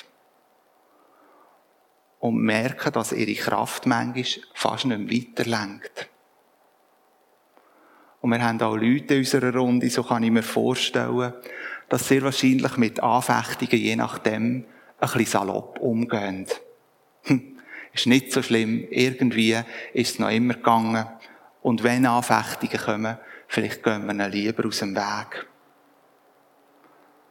Und 2.21 2.37
merken, 2.39 2.93
dass 2.93 3.13
ihre 3.13 3.35
Kraft 3.35 3.85
manchmal 3.85 4.25
fast 4.55 4.87
nicht 4.87 4.99
mehr 4.99 5.11
weiterlenkt. 5.11 6.09
Und 8.21 8.31
wir 8.31 8.43
haben 8.43 8.63
auch 8.63 8.77
Leute 8.77 9.15
in 9.15 9.21
unserer 9.21 9.55
Runde, 9.55 9.91
so 9.91 10.05
kann 10.05 10.23
ich 10.23 10.31
mir 10.31 10.45
vorstellen, 10.45 11.35
dass 11.89 12.07
sehr 12.07 12.23
wahrscheinlich 12.23 12.77
mit 12.77 13.01
Anfechtungen, 13.01 13.83
je 13.83 13.97
nachdem, 13.97 14.65
ein 15.03 15.09
bisschen 15.09 15.27
salopp 15.27 15.79
umgehen. 15.81 16.47
Hm, 17.25 17.59
ist 17.93 18.07
nicht 18.07 18.33
so 18.33 18.43
schlimm. 18.43 18.87
Irgendwie 18.91 19.59
ist 19.93 20.13
es 20.13 20.19
noch 20.19 20.31
immer 20.31 20.55
gegangen. 20.55 21.07
Und 21.63 21.83
wenn 21.83 22.07
Anfechtungen 22.07 22.79
kommen, 22.79 23.19
vielleicht 23.49 23.83
gehen 23.83 24.07
wir 24.07 24.13
ihnen 24.13 24.31
lieber 24.31 24.67
aus 24.67 24.79
dem 24.79 24.95
Weg. 24.95 25.47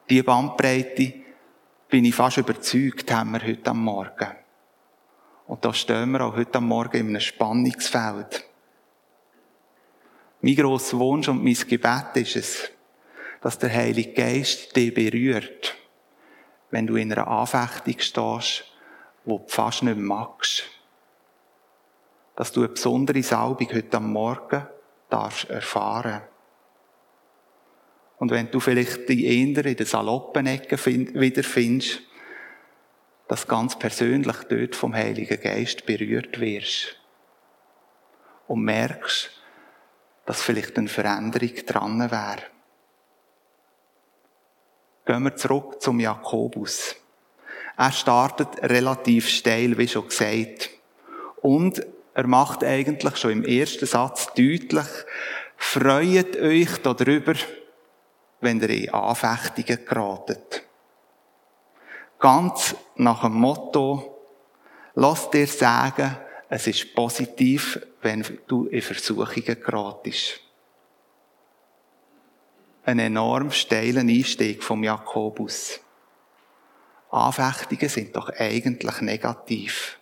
Diese 0.10 0.24
Bandbreite, 0.24 1.14
bin 1.90 2.06
ich 2.06 2.16
fast 2.16 2.38
überzeugt, 2.38 3.12
haben 3.12 3.32
wir 3.32 3.46
heute 3.46 3.72
am 3.72 3.84
Morgen. 3.84 4.32
Und 5.48 5.66
da 5.66 5.74
stehen 5.74 6.12
wir 6.12 6.22
auch 6.22 6.36
heute 6.36 6.58
am 6.58 6.68
Morgen 6.68 6.98
in 6.98 7.08
einem 7.10 7.20
Spannungsfeld. 7.20 8.46
Mein 10.42 10.56
grosser 10.56 11.00
Wunsch 11.00 11.28
und 11.28 11.44
mein 11.44 11.54
Gebet 11.54 12.16
ist 12.16 12.36
es, 12.36 12.72
dass 13.42 13.60
der 13.60 13.74
Heilige 13.74 14.14
Geist 14.14 14.76
dich 14.76 14.94
berührt 14.94 15.76
wenn 16.72 16.88
du 16.88 16.96
in 16.96 17.12
einer 17.12 17.28
Anfechtung 17.28 18.00
stehst, 18.00 18.64
wo 19.26 19.40
du 19.40 19.48
fast 19.48 19.84
nicht 19.84 19.98
magst. 19.98 20.64
Dass 22.36 22.52
du 22.52 22.62
eine 22.62 22.70
besondere 22.70 23.22
Salbung 23.22 23.68
heute 23.72 23.98
am 23.98 24.12
Morgen 24.12 24.66
darfst 25.10 25.50
erfahren. 25.50 26.22
Und 28.18 28.32
wenn 28.32 28.50
du 28.50 28.60
vielleicht 28.60 29.10
die 29.10 29.26
eher 29.26 29.66
in 29.66 29.76
der 29.76 29.86
saloppen 29.86 30.46
wiederfindest, 30.46 32.02
dass 33.28 33.48
ganz 33.48 33.80
persönlich 33.80 34.36
dort 34.50 34.76
vom 34.76 34.94
Heiligen 34.94 35.40
Geist 35.40 35.86
berührt 35.86 36.40
wirst. 36.40 36.98
Und 38.48 38.64
merkst, 38.64 39.32
dass 40.26 40.42
vielleicht 40.42 40.78
eine 40.78 40.90
Veränderung 40.90 41.56
dran 41.66 42.12
wäre. 42.12 42.44
Gehen 45.06 45.24
wir 45.24 45.36
zurück 45.36 45.82
zum 45.82 46.00
Jakobus. 46.00 46.96
Er 47.78 47.92
startet 47.92 48.62
relativ 48.62 49.28
steil, 49.28 49.78
wie 49.78 49.88
schon 49.88 50.08
gesagt. 50.08 50.70
Und 51.42 51.86
er 52.14 52.28
macht 52.28 52.64
eigentlich 52.64 53.18
schon 53.18 53.32
im 53.32 53.44
ersten 53.44 53.86
Satz 53.86 54.28
deutlich, 54.36 54.86
freut 55.58 56.36
euch 56.38 56.78
darüber, 56.84 57.34
wenn 58.42 58.60
ihr 58.60 58.70
in 58.70 58.90
Anfechtungen 58.94 59.86
geratet. 59.86 60.64
Ganz 62.20 62.76
nach 62.96 63.22
dem 63.22 63.34
Motto, 63.34 64.20
lass 64.94 65.32
dir 65.32 65.48
sagen, 65.48 66.18
es 66.50 66.68
ist 66.68 66.94
positiv, 66.94 67.80
wenn 68.02 68.24
du 68.48 68.66
in 68.68 68.82
Versuchungen 68.82 69.60
geratest. 69.64 70.42
Ein 72.84 72.98
enorm 72.98 73.52
steiler 73.52 74.02
Einstieg 74.02 74.64
vom 74.64 74.84
Jakobus. 74.84 75.80
Anfechtungen 77.12 77.90
sind 77.90 78.16
doch 78.16 78.30
eigentlich 78.30 79.02
negativ. 79.02 80.00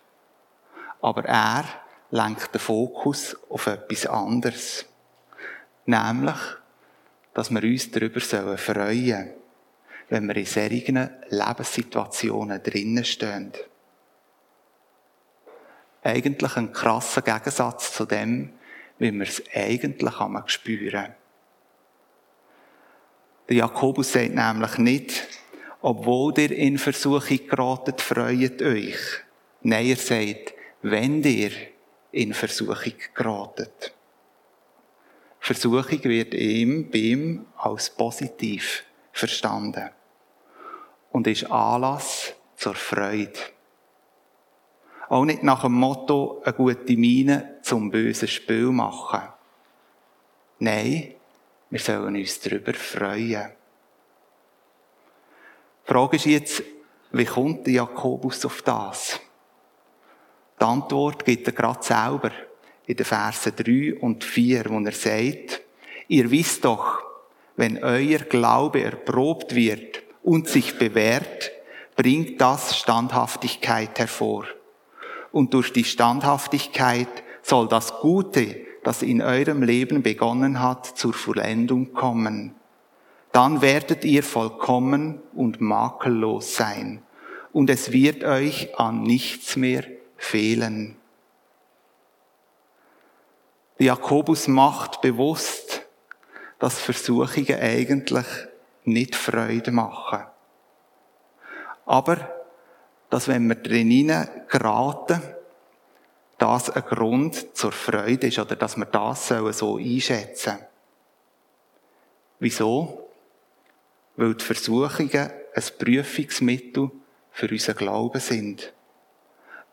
Aber 1.02 1.26
er 1.26 1.64
lenkt 2.10 2.54
den 2.54 2.60
Fokus 2.60 3.36
auf 3.50 3.66
etwas 3.66 4.06
anderes. 4.06 4.86
Nämlich, 5.84 6.38
dass 7.34 7.50
wir 7.50 7.62
uns 7.62 7.90
darüber 7.90 8.20
freuen 8.20 8.56
sollen, 8.56 9.30
wenn 10.08 10.26
wir 10.26 10.36
in 10.36 10.46
solchen 10.46 11.10
Lebenssituationen 11.28 12.62
drinnen 12.62 13.04
stehen. 13.04 13.52
Eigentlich 16.02 16.56
ein 16.56 16.72
krasser 16.72 17.20
Gegensatz 17.20 17.92
zu 17.92 18.06
dem, 18.06 18.54
wie 18.98 19.12
wir 19.12 19.26
es 19.26 19.42
eigentlich 19.54 20.14
spüren. 20.46 21.14
Der 23.50 23.56
Jakobus 23.56 24.12
sagt 24.12 24.32
nämlich 24.32 24.78
nicht, 24.78 25.26
obwohl 25.82 26.38
ihr 26.38 26.52
in 26.52 26.78
Versuchung 26.78 27.48
geratet, 27.48 28.00
freut 28.00 28.62
euch. 28.62 28.96
Nein, 29.62 29.86
er 29.86 29.96
sagt, 29.96 30.54
wenn 30.82 31.20
ihr 31.24 31.50
in 32.12 32.32
Versuchung 32.32 32.94
geratet. 33.12 33.92
Versuchung 35.40 36.04
wird 36.04 36.32
ihm, 36.34 36.92
bei 36.92 36.98
ihm 36.98 37.46
als 37.56 37.90
positiv 37.90 38.84
verstanden 39.10 39.90
und 41.10 41.26
ist 41.26 41.50
Anlass 41.50 42.32
zur 42.54 42.76
Freude. 42.76 43.32
Auch 45.08 45.24
nicht 45.24 45.42
nach 45.42 45.62
dem 45.62 45.72
Motto, 45.72 46.40
eine 46.44 46.52
gute 46.52 46.96
Miene 46.96 47.58
zum 47.62 47.90
bösen 47.90 48.28
Spiel 48.28 48.66
machen. 48.66 49.22
Nein, 50.60 51.14
wir 51.70 51.78
sollen 51.78 52.16
uns 52.16 52.40
darüber 52.40 52.74
freuen. 52.74 53.52
Die 55.86 55.92
Frage 55.92 56.16
ist 56.16 56.26
jetzt, 56.26 56.62
wie 57.12 57.24
kommt 57.24 57.66
Jakobus 57.66 58.44
auf 58.44 58.62
das? 58.62 59.20
Die 60.60 60.64
Antwort 60.64 61.24
gibt 61.24 61.46
er 61.46 61.52
gerade 61.52 61.82
selber 61.82 62.30
in 62.86 62.96
den 62.96 63.06
Versen 63.06 63.54
3 63.56 63.94
und 64.00 64.24
4, 64.24 64.64
wo 64.68 64.80
er 64.80 64.92
sagt, 64.92 65.62
ihr 66.08 66.30
wisst 66.30 66.64
doch, 66.64 67.02
wenn 67.56 67.82
euer 67.82 68.18
Glaube 68.20 68.82
erprobt 68.82 69.54
wird 69.54 70.02
und 70.22 70.48
sich 70.48 70.78
bewährt, 70.78 71.50
bringt 71.96 72.40
das 72.40 72.76
Standhaftigkeit 72.76 73.98
hervor. 73.98 74.46
Und 75.32 75.54
durch 75.54 75.72
die 75.72 75.84
Standhaftigkeit 75.84 77.22
soll 77.42 77.68
das 77.68 77.92
Gute, 78.00 78.69
das 78.82 79.02
in 79.02 79.22
eurem 79.22 79.62
Leben 79.62 80.02
begonnen 80.02 80.60
hat, 80.60 80.86
zur 80.86 81.12
Vollendung 81.12 81.92
kommen. 81.92 82.54
Dann 83.32 83.62
werdet 83.62 84.04
ihr 84.04 84.22
vollkommen 84.22 85.20
und 85.34 85.60
makellos 85.60 86.56
sein. 86.56 87.02
Und 87.52 87.70
es 87.70 87.92
wird 87.92 88.24
euch 88.24 88.78
an 88.78 89.02
nichts 89.02 89.56
mehr 89.56 89.84
fehlen. 90.16 90.96
Jakobus 93.78 94.46
macht 94.46 95.00
bewusst, 95.00 95.86
dass 96.58 96.78
Versuchungen 96.78 97.58
eigentlich 97.60 98.26
nicht 98.84 99.16
Freude 99.16 99.72
machen. 99.72 100.24
Aber, 101.86 102.18
dass 103.08 103.26
wenn 103.26 103.48
wir 103.48 103.56
drinnen 103.56 104.28
geraten, 104.48 105.22
das 106.40 106.70
ein 106.70 106.82
Grund 106.82 107.56
zur 107.56 107.70
Freude 107.70 108.28
ist 108.28 108.38
oder 108.38 108.56
dass 108.56 108.76
wir 108.76 108.86
das 108.86 109.28
so 109.28 109.76
einschätzen 109.76 110.58
Wieso? 112.40 113.10
Weil 114.16 114.34
die 114.34 114.44
Versuchungen 114.44 115.30
ein 115.54 115.64
Prüfungsmittel 115.78 116.90
für 117.30 117.48
unseren 117.48 117.76
Glauben 117.76 118.20
sind. 118.20 118.72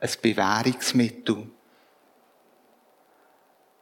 Ein 0.01 0.09
Bewährungsmittel. 0.21 1.49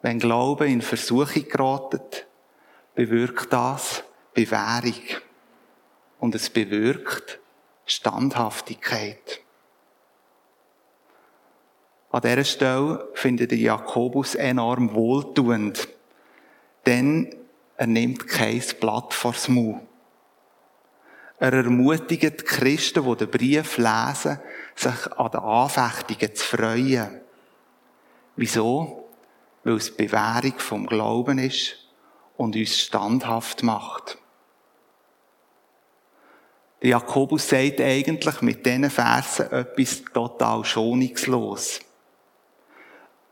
Wenn 0.04 0.20
Glaube 0.20 0.68
in 0.68 0.84
Versuchung 0.84 1.50
geratet, 1.50 2.28
bewirkt 2.94 3.52
das 3.52 4.04
Bewährung. 4.36 5.02
Und 6.20 6.36
es 6.36 6.52
bewirkt 6.52 7.40
Standhaftigkeit. 7.88 9.42
An 12.16 12.22
dieser 12.22 12.46
Stelle 12.46 13.10
findet 13.14 13.52
der 13.52 13.58
Jakobus 13.58 14.36
enorm 14.36 14.94
wohltuend, 14.94 15.90
denn 16.86 17.36
er 17.76 17.88
nimmt 17.88 18.26
kein 18.26 18.64
Blatt 18.80 19.14
vors 19.14 19.50
Maul. 19.50 19.82
Er 21.40 21.52
ermutigt 21.52 22.40
die 22.40 22.46
Christen, 22.46 23.04
die 23.04 23.18
den 23.18 23.30
Brief 23.30 23.78
lesen, 23.78 24.40
sich 24.76 25.12
an 25.18 25.32
den 25.32 25.42
Anfechtungen 25.42 26.36
zu 26.36 26.46
freuen. 26.46 27.20
Wieso? 28.38 29.10
Weil 29.66 29.76
es 29.76 29.98
Bewährung 29.98 30.58
vom 30.58 30.86
Glauben 30.86 31.38
ist 31.38 31.76
und 32.38 32.56
uns 32.56 32.80
standhaft 32.80 33.62
macht. 33.62 34.18
Der 36.82 36.92
Jakobus 36.92 37.50
sagt 37.50 37.82
eigentlich 37.82 38.42
mit 38.42 38.66
diesen 38.66 38.90
Versen 38.90 39.52
etwas 39.52 40.02
total 40.14 40.64
schonungslos. 40.64 41.82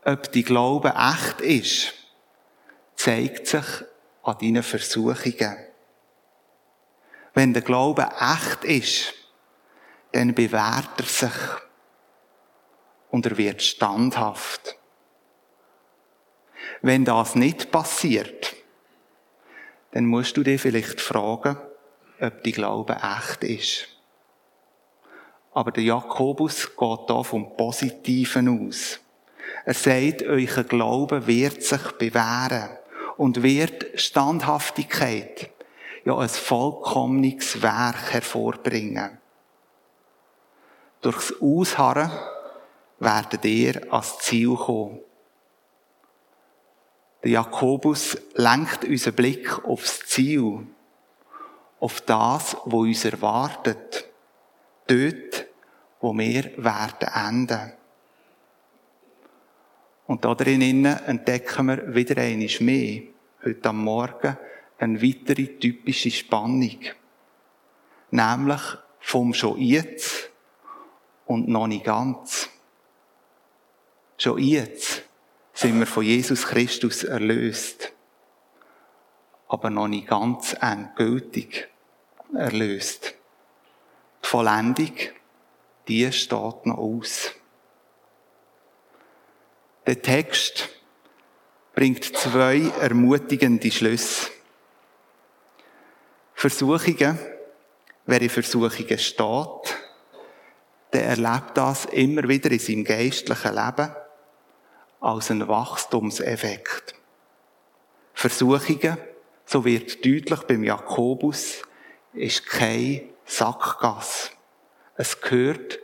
Ob 0.06 0.30
die 0.32 0.42
Glaube 0.42 0.94
echt 0.96 1.40
ist, 1.40 1.94
zeigt 2.94 3.46
sich 3.46 3.64
an 4.22 4.36
deinen 4.38 4.62
Versuchungen. 4.62 5.56
Wenn 7.32 7.54
der 7.54 7.62
Glaube 7.62 8.06
echt 8.20 8.64
ist, 8.64 9.14
dann 10.12 10.34
bewährt 10.34 10.98
er 10.98 11.06
sich 11.06 11.32
und 13.10 13.26
er 13.26 13.36
wird 13.38 13.62
standhaft. 13.62 14.76
Wenn 16.82 17.04
das 17.04 17.34
nicht 17.34 17.70
passiert, 17.70 18.54
dann 19.92 20.04
musst 20.04 20.36
du 20.36 20.42
dir 20.42 20.58
vielleicht 20.58 21.00
fragen, 21.00 21.56
ob 22.20 22.42
die 22.42 22.52
Glaube 22.52 22.98
echt 23.02 23.42
ist. 23.42 23.88
Aber 25.52 25.72
der 25.72 25.84
Jakobus 25.84 26.76
geht 26.76 27.00
da 27.08 27.22
vom 27.22 27.56
Positiven 27.56 28.68
aus. 28.68 29.00
Er 29.64 29.74
sagt, 29.74 30.22
euer 30.22 30.64
Glaube 30.64 31.26
wird 31.26 31.62
sich 31.62 31.92
bewähren 31.92 32.70
und 33.16 33.42
wird 33.42 33.98
Standhaftigkeit, 33.98 35.50
ja, 36.04 36.16
ein 36.18 36.28
vollkommenes 36.28 37.62
Werk 37.62 38.12
hervorbringen. 38.12 39.18
Durchs 41.00 41.34
Ausharren 41.40 42.10
werdet 42.98 43.44
ihr 43.44 43.92
ans 43.92 44.18
Ziel 44.18 44.54
kommen. 44.54 45.00
Der 47.22 47.30
Jakobus 47.30 48.18
lenkt 48.34 48.84
unseren 48.84 49.14
Blick 49.14 49.64
aufs 49.64 50.00
Ziel, 50.06 50.66
auf 51.80 52.00
das, 52.02 52.56
wo 52.66 52.80
uns 52.80 53.04
erwartet, 53.04 54.06
dort, 54.86 55.46
wo 56.00 56.12
wir 56.12 56.52
werden 56.58 57.08
enden. 57.08 57.72
Und 60.06 60.24
da 60.24 60.34
drinnen 60.34 60.84
entdecken 60.84 61.66
wir 61.66 61.94
wieder 61.94 62.20
einmal 62.20 62.48
mehr, 62.60 63.02
heute 63.44 63.68
am 63.68 63.84
Morgen, 63.84 64.36
eine 64.78 65.02
weitere 65.02 65.46
typische 65.58 66.10
Spannung. 66.10 66.78
Nämlich 68.10 68.60
vom 69.00 69.32
schon 69.32 69.58
jetzt 69.60 70.30
und 71.26 71.48
noch 71.48 71.66
nicht 71.66 71.84
ganz. 71.84 72.50
Schon 74.18 74.38
jetzt 74.38 75.04
sind 75.54 75.78
wir 75.78 75.86
von 75.86 76.04
Jesus 76.04 76.46
Christus 76.46 77.04
erlöst, 77.04 77.92
aber 79.48 79.70
noch 79.70 79.88
nicht 79.88 80.08
ganz 80.08 80.54
endgültig 80.60 81.68
erlöst. 82.34 83.14
Die 84.22 84.28
Vollendung, 84.28 84.92
die 85.88 86.12
steht 86.12 86.66
noch 86.66 86.78
aus. 86.78 87.32
Der 89.86 90.00
Text 90.00 90.70
bringt 91.74 92.04
zwei 92.16 92.72
ermutigende 92.80 93.70
Schlüsse. 93.70 94.30
Versuchungen, 96.34 97.18
wer 98.06 98.22
in 98.22 98.30
Versuchungen 98.30 98.98
steht, 98.98 99.76
der 100.94 101.04
erlebt 101.06 101.50
das 101.54 101.84
immer 101.86 102.26
wieder 102.28 102.50
in 102.50 102.58
seinem 102.58 102.84
geistlichen 102.84 103.54
Leben 103.54 103.94
als 105.00 105.30
einen 105.30 105.48
Wachstumseffekt. 105.48 106.94
Versuchungen, 108.14 108.96
so 109.44 109.66
wird 109.66 110.02
deutlich 110.02 110.40
beim 110.44 110.64
Jakobus, 110.64 111.60
ist 112.14 112.46
kein 112.46 113.10
Sackgasse. 113.26 114.30
Es 114.96 115.20
gehört 115.20 115.78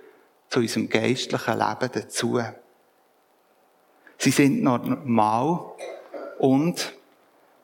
zu 0.49 0.61
unserem 0.61 0.89
geistlichen 0.89 1.59
Leben 1.59 1.91
dazu. 1.93 2.41
Sie 4.21 4.33
sind 4.33 4.63
normal 4.63 5.73
und 6.41 6.93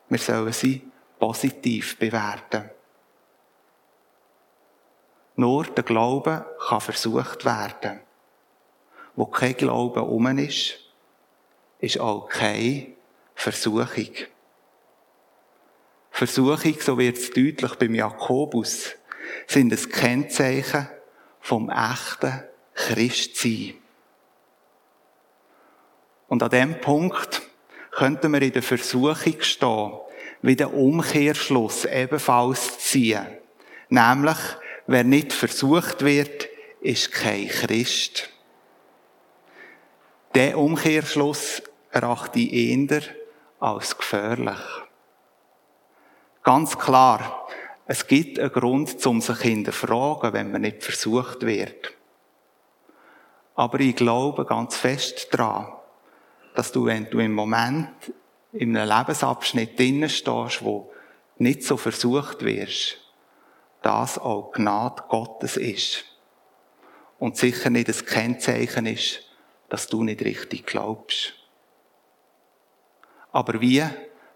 wir 0.09 0.19
sollen 0.19 0.55
sie 0.55 0.91
positiv 1.19 1.99
bewerten. 1.99 2.71
Nur 5.35 5.65
der 5.65 5.85
Glaube 5.85 6.47
kann 6.67 6.81
versucht 6.81 7.45
werden. 7.45 8.01
Wo 9.17 9.27
kein 9.27 9.55
Glaube 9.55 10.01
um 10.01 10.27
ist, 10.39 10.79
ist 11.79 12.01
auch 12.01 12.27
keine 12.27 12.87
Versuchung. 13.35 14.15
Versuchung, 16.11 16.81
so 16.81 16.97
wird 16.97 17.19
es 17.19 17.29
deutlich 17.33 17.75
beim 17.75 17.95
Jakobus, 17.95 18.95
sind 19.47 19.75
ein 19.75 19.91
Kennzeichen 19.91 20.89
vom 21.39 21.69
echten 21.69 22.45
Christsein. 22.73 23.75
Und 26.29 26.43
an 26.43 26.51
dem 26.51 26.81
Punkt 26.81 27.43
könnten 27.93 28.33
wir 28.33 28.43
in 28.43 28.53
der 28.53 28.63
Versuchung 28.63 29.41
stehen, 29.41 29.93
wie 30.43 30.57
der 30.57 30.75
Umkehrschluss 30.75 31.85
ebenfalls 31.85 32.79
ziehen. 32.79 33.27
Nämlich, 33.89 34.39
wer 34.87 35.05
nicht 35.05 35.33
versucht 35.33 36.05
wird, 36.05 36.49
ist 36.81 37.13
kein 37.13 37.49
Christ. 37.49 38.29
Der 40.35 40.59
Umkehrschluss 40.59 41.63
erachte 41.91 42.41
ich 42.41 42.53
eher 42.53 43.03
als 43.59 43.97
gefährlich. 43.97 44.61
Ganz 46.43 46.79
klar, 46.79 47.49
es 47.87 48.07
gibt 48.07 48.39
einen 48.39 48.53
Grund, 48.53 49.05
um 49.07 49.21
sich 49.21 49.39
hinterfragen, 49.39 50.33
wenn 50.33 50.53
man 50.53 50.61
nicht 50.61 50.85
versucht 50.85 51.47
wird. 51.47 51.93
Aber 53.55 53.81
ich 53.81 53.97
glaube 53.97 54.45
ganz 54.45 54.77
fest 54.77 55.29
daran, 55.33 55.73
dass 56.57 56.73
du, 56.73 56.87
wenn 56.87 57.09
du 57.11 57.19
im 57.19 57.33
Moment 57.33 58.13
in 58.53 58.77
einem 58.77 58.89
Lebensabschnitt 58.89 59.79
drinnen 59.79 60.09
stehst, 60.09 60.65
wo 60.65 60.91
nicht 61.37 61.63
so 61.63 61.77
versucht 61.77 62.43
wirst, 62.45 62.97
das 63.83 64.19
auch 64.19 64.53
Gnade 64.53 65.05
Gottes 65.09 65.57
ist. 65.57 66.05
Und 67.19 67.37
sicher 67.37 67.71
nicht 67.71 67.89
das 67.89 68.05
Kennzeichen 68.05 68.87
ist, 68.87 69.21
dass 69.69 69.87
du 69.87 70.03
nicht 70.03 70.23
richtig 70.23 70.67
glaubst. 70.67 71.35
Aber 73.33 73.61
wie? 73.61 73.85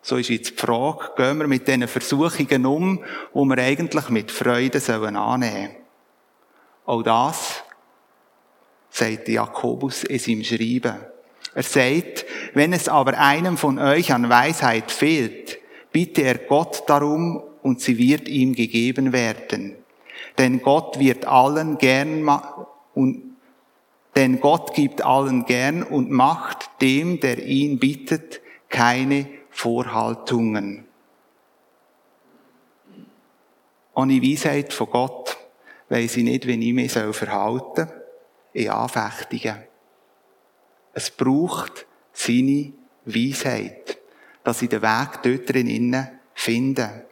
So 0.02 0.16
ist 0.16 0.28
jetzt 0.28 0.50
die 0.50 0.56
Frage, 0.56 1.10
gehen 1.16 1.38
wir 1.38 1.46
mit 1.46 1.66
diesen 1.66 1.88
Versuchungen 1.88 2.66
um, 2.66 3.04
wo 3.32 3.44
wir 3.44 3.58
eigentlich 3.58 4.08
mit 4.10 4.30
Freude 4.30 4.80
sollen 4.80 5.16
annehmen. 5.16 5.76
Auch 6.84 7.02
das 7.02 7.62
sagt 8.90 9.28
Jakobus 9.28 10.04
in 10.04 10.18
seinem 10.18 10.44
Schreiben. 10.44 11.09
Er 11.54 11.62
sagt, 11.62 12.26
wenn 12.54 12.72
es 12.72 12.88
aber 12.88 13.18
einem 13.18 13.56
von 13.56 13.78
euch 13.78 14.12
an 14.12 14.28
Weisheit 14.28 14.90
fehlt, 14.90 15.58
bitte 15.92 16.22
er 16.22 16.38
Gott 16.38 16.84
darum 16.86 17.42
und 17.62 17.80
sie 17.80 17.98
wird 17.98 18.28
ihm 18.28 18.54
gegeben 18.54 19.12
werden. 19.12 19.76
Denn 20.38 20.62
Gott 20.62 20.98
wird 20.98 21.26
allen 21.26 21.78
gern 21.78 22.28
und 22.94 23.30
denn 24.16 24.40
Gott 24.40 24.74
gibt 24.74 25.02
allen 25.04 25.44
gern 25.44 25.82
und 25.82 26.10
macht 26.10 26.70
dem, 26.80 27.20
der 27.20 27.38
ihn 27.38 27.78
bittet, 27.78 28.40
keine 28.68 29.28
Vorhaltungen. 29.50 30.84
Ohne 33.94 34.22
Weisheit 34.22 34.72
von 34.72 34.90
Gott 34.90 35.36
weiss 35.88 36.16
ich 36.16 36.24
nicht, 36.24 36.46
wie 36.46 36.68
ich 36.68 36.74
mich 36.74 36.92
verhalten 36.92 37.86
soll 37.88 38.02
in 38.52 38.70
Anfechtungen. 38.70 39.69
Es 40.92 41.10
braucht 41.10 41.86
seine 42.12 42.72
Weisheit, 43.04 43.98
dass 44.44 44.62
ich 44.62 44.68
den 44.68 44.82
Weg 44.82 45.22
dort 45.22 45.52
drin 45.52 46.08
finde. 46.34 47.06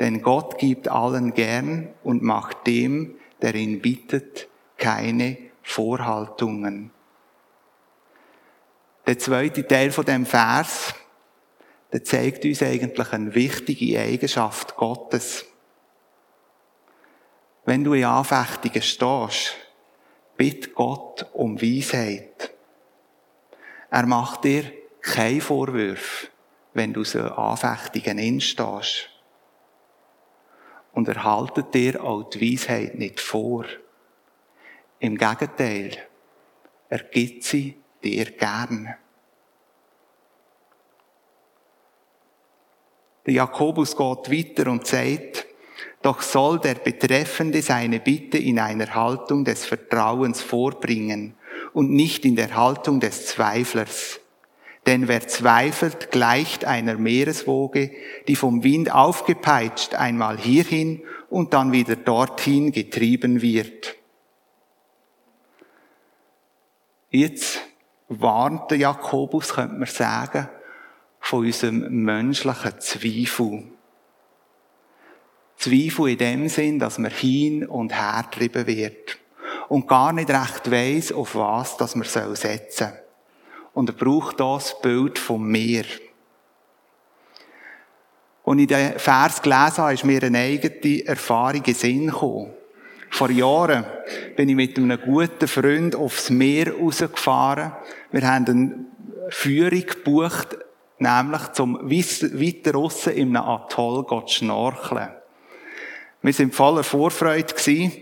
Denn 0.00 0.22
Gott 0.22 0.58
gibt 0.58 0.88
allen 0.88 1.34
gern 1.34 1.92
und 2.02 2.22
macht 2.22 2.66
dem, 2.66 3.16
der 3.40 3.54
ihn 3.54 3.80
bittet, 3.80 4.48
keine 4.76 5.38
Vorhaltungen. 5.62 6.90
Der 9.06 9.18
zweite 9.18 9.66
Teil 9.66 9.90
von 9.90 10.04
dem 10.04 10.26
Vers, 10.26 10.94
der 11.92 12.04
zeigt 12.04 12.44
uns 12.44 12.62
eigentlich 12.62 13.12
eine 13.12 13.34
wichtige 13.34 14.00
Eigenschaft 14.00 14.76
Gottes. 14.76 15.44
Wenn 17.64 17.84
du 17.84 17.94
in 17.94 18.04
Anfechtungen 18.04 18.82
stehst, 18.82 19.56
bitt 20.42 20.74
Gott 20.74 21.30
um 21.34 21.62
Weisheit. 21.62 22.52
Er 23.92 24.06
macht 24.06 24.42
dir 24.42 24.72
keine 25.00 25.40
Vorwürfe, 25.40 26.30
wenn 26.74 26.92
du 26.92 27.04
so 27.04 27.20
Anfechtungen 27.20 28.18
instehst. 28.18 29.08
Und 30.94 31.06
er 31.06 31.22
haltet 31.22 31.72
dir 31.72 32.02
auch 32.02 32.24
die 32.24 32.54
Weisheit 32.54 32.96
nicht 32.96 33.20
vor. 33.20 33.66
Im 34.98 35.16
Gegenteil, 35.16 35.96
er 36.88 37.04
gibt 37.04 37.44
sie 37.44 37.80
dir 38.02 38.24
gern. 38.32 38.96
Der 43.26 43.34
Jakobus 43.34 43.96
geht 43.96 44.58
weiter 44.58 44.72
und 44.72 44.88
sagt, 44.88 45.46
doch 46.02 46.20
soll 46.20 46.58
der 46.58 46.74
Betreffende 46.74 47.62
seine 47.62 48.00
Bitte 48.00 48.38
in 48.38 48.58
einer 48.58 48.94
Haltung 48.94 49.44
des 49.44 49.64
Vertrauens 49.64 50.40
vorbringen 50.40 51.34
und 51.72 51.90
nicht 51.90 52.24
in 52.24 52.36
der 52.36 52.56
Haltung 52.56 53.00
des 53.00 53.26
Zweiflers. 53.26 54.20
Denn 54.86 55.06
wer 55.06 55.28
zweifelt, 55.28 56.10
gleicht 56.10 56.64
einer 56.64 56.96
Meereswoge, 56.96 57.92
die 58.26 58.34
vom 58.34 58.64
Wind 58.64 58.92
aufgepeitscht 58.92 59.94
einmal 59.94 60.38
hierhin 60.38 61.02
und 61.30 61.54
dann 61.54 61.70
wieder 61.70 61.94
dorthin 61.94 62.72
getrieben 62.72 63.42
wird. 63.42 63.94
Jetzt 67.10 67.60
warnt 68.08 68.72
Jakobus, 68.72 69.54
könnte 69.54 69.76
man 69.76 69.86
sagen, 69.86 70.48
von 71.20 71.44
unserem 71.44 72.04
menschlichen 72.04 72.80
Zweifel. 72.80 73.64
Zweifel 75.62 76.08
in 76.08 76.18
dem 76.18 76.48
Sinn, 76.48 76.78
dass 76.78 76.98
man 76.98 77.10
hin 77.10 77.66
und 77.66 77.92
her 77.92 78.24
getrieben 78.28 78.66
wird 78.66 79.18
und 79.68 79.86
gar 79.86 80.12
nicht 80.12 80.28
recht 80.28 80.70
weiss, 80.70 81.12
auf 81.12 81.36
was 81.36 81.76
das 81.76 81.94
man 81.94 82.06
setzen 82.06 82.68
soll. 82.70 82.92
Und 83.74 83.88
er 83.88 83.94
braucht 83.94 84.40
das 84.40 84.80
Bild 84.82 85.18
vom 85.18 85.48
Meer. 85.48 85.84
Und 88.42 88.58
in 88.58 88.66
den 88.66 88.98
Vers 88.98 89.40
gelesen 89.40 89.78
habe, 89.78 89.94
ist 89.94 90.04
mir 90.04 90.22
eine 90.22 90.38
eigene 90.38 91.06
Erfahrung 91.06 91.62
in 91.64 91.74
Sinn 91.74 92.06
gekommen. 92.08 92.52
Vor 93.08 93.30
Jahren 93.30 93.84
bin 94.36 94.48
ich 94.48 94.56
mit 94.56 94.76
einem 94.76 95.00
guten 95.00 95.46
Freund 95.46 95.94
aufs 95.94 96.28
Meer 96.28 96.74
rausgefahren. 96.74 97.72
Wir 98.10 98.28
haben 98.28 98.46
eine 98.46 99.30
Führung 99.30 99.86
gebucht, 99.86 100.58
nämlich 100.98 101.52
zum 101.52 101.78
weiter 101.88 102.76
aussen 102.76 103.12
in 103.12 103.36
einem 103.36 103.48
Atoll 103.48 104.06
zu 104.08 104.22
schnorcheln. 104.26 105.21
Wir 106.22 106.32
sind 106.32 106.54
voller 106.54 106.84
Vorfreude 106.84 107.52
gewesen, 107.52 107.92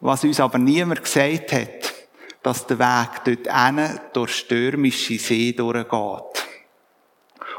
was 0.00 0.24
uns 0.24 0.40
aber 0.40 0.58
niemand 0.58 1.02
gesagt 1.02 1.52
hat, 1.52 1.94
dass 2.42 2.66
der 2.66 2.78
Weg 2.78 3.44
dort 3.46 4.16
durch 4.16 4.34
stürmische 4.34 5.18
See 5.18 5.52
durchgeht. 5.52 6.46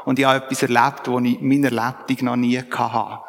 Und 0.04 0.18
ich 0.18 0.24
habe 0.24 0.44
etwas 0.44 0.62
erlebt, 0.62 1.06
was 1.06 1.22
ich 1.22 1.40
in 1.40 1.48
meiner 1.48 1.70
Lebtung 1.70 2.26
noch 2.26 2.36
nie 2.36 2.58
hatte. 2.58 3.20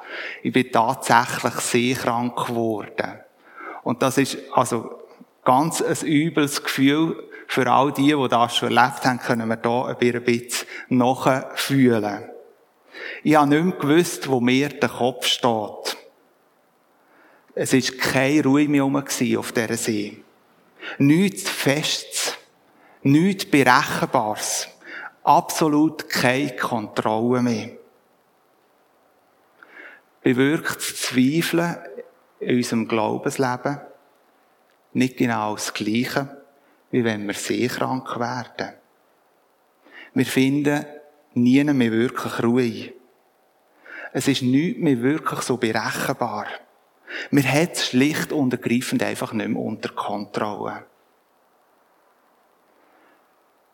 Ich 0.42 0.52
bin 0.52 0.72
tatsächlich 0.72 1.54
seekrank 1.54 2.48
geworden. 2.48 3.20
Und 3.84 4.02
das 4.02 4.18
ist 4.18 4.38
also 4.54 5.00
ganz 5.44 5.82
ein 5.82 6.08
übles 6.08 6.64
Gefühl 6.64 7.30
für 7.48 7.72
all 7.72 7.92
die, 7.92 8.16
die 8.16 8.28
das 8.30 8.56
schon 8.56 8.76
erlebt 8.76 9.06
haben, 9.06 9.20
können 9.20 9.48
wir 9.48 9.58
da 9.58 9.86
ein 9.86 9.98
bisschen 9.98 10.66
nachfühlen. 10.90 12.24
Ich 13.24 13.36
habe 13.36 13.50
nicht 13.50 13.64
mehr 13.64 13.76
gewusst, 13.76 14.28
wo 14.30 14.40
mir 14.40 14.70
der 14.70 14.90
Kopf 14.90 15.28
steht. 15.28 15.63
Es 17.56 17.74
war 17.74 17.98
keine 17.98 18.44
Ruhe 18.44 18.68
mehr 18.68 18.84
auf 18.86 19.52
dieser 19.52 19.78
See. 19.78 20.24
Nichts 20.98 21.50
Festes, 21.50 22.38
nichts 23.04 23.46
Berechenbares, 23.46 24.68
absolut 25.24 26.10
keine 26.10 26.56
Kontrolle 26.56 27.42
mehr. 27.42 27.70
Bewirkt 30.22 30.82
Zweifeln 30.82 31.78
in 32.40 32.58
unserem 32.58 32.88
Glaubensleben? 32.88 33.82
nicht 34.94 35.18
genau 35.18 35.56
das 35.56 35.74
Gleiche, 35.74 36.44
wie 36.92 37.04
wenn 37.04 37.26
wir 37.26 37.34
seekrank 37.34 38.20
werden. 38.20 38.74
Wir 40.14 40.26
finden 40.26 40.86
nie 41.34 41.64
mehr 41.64 41.92
wirklich 41.92 42.44
Ruhe. 42.44 42.94
Es 44.14 44.28
ist 44.28 44.44
nichts 44.44 44.80
mehr 44.80 45.02
wirklich 45.02 45.42
so 45.42 45.58
berechenbar. 45.58 46.46
Wir 47.32 47.44
haben 47.44 47.70
es 47.72 47.88
schlicht 47.88 48.32
und 48.32 48.54
ergreifend 48.54 49.04
einfach 49.04 49.34
nicht 49.34 49.50
mehr 49.50 49.62
unter 49.62 49.90
Kontrolle. 49.90 50.86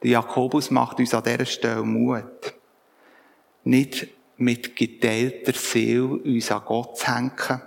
Der 0.02 0.12
Jakobus 0.12 0.72
macht 0.72 1.00
uns 1.00 1.14
an 1.14 1.24
dieser 1.24 1.46
Stelle 1.46 1.84
Mut. 1.84 2.54
Nicht 3.64 4.08
mit 4.38 4.76
geteilter 4.76 5.54
Seele 5.54 6.08
uns 6.08 6.52
an 6.52 6.64
Gott 6.66 6.98
zu 6.98 7.08
hängen, 7.08 7.62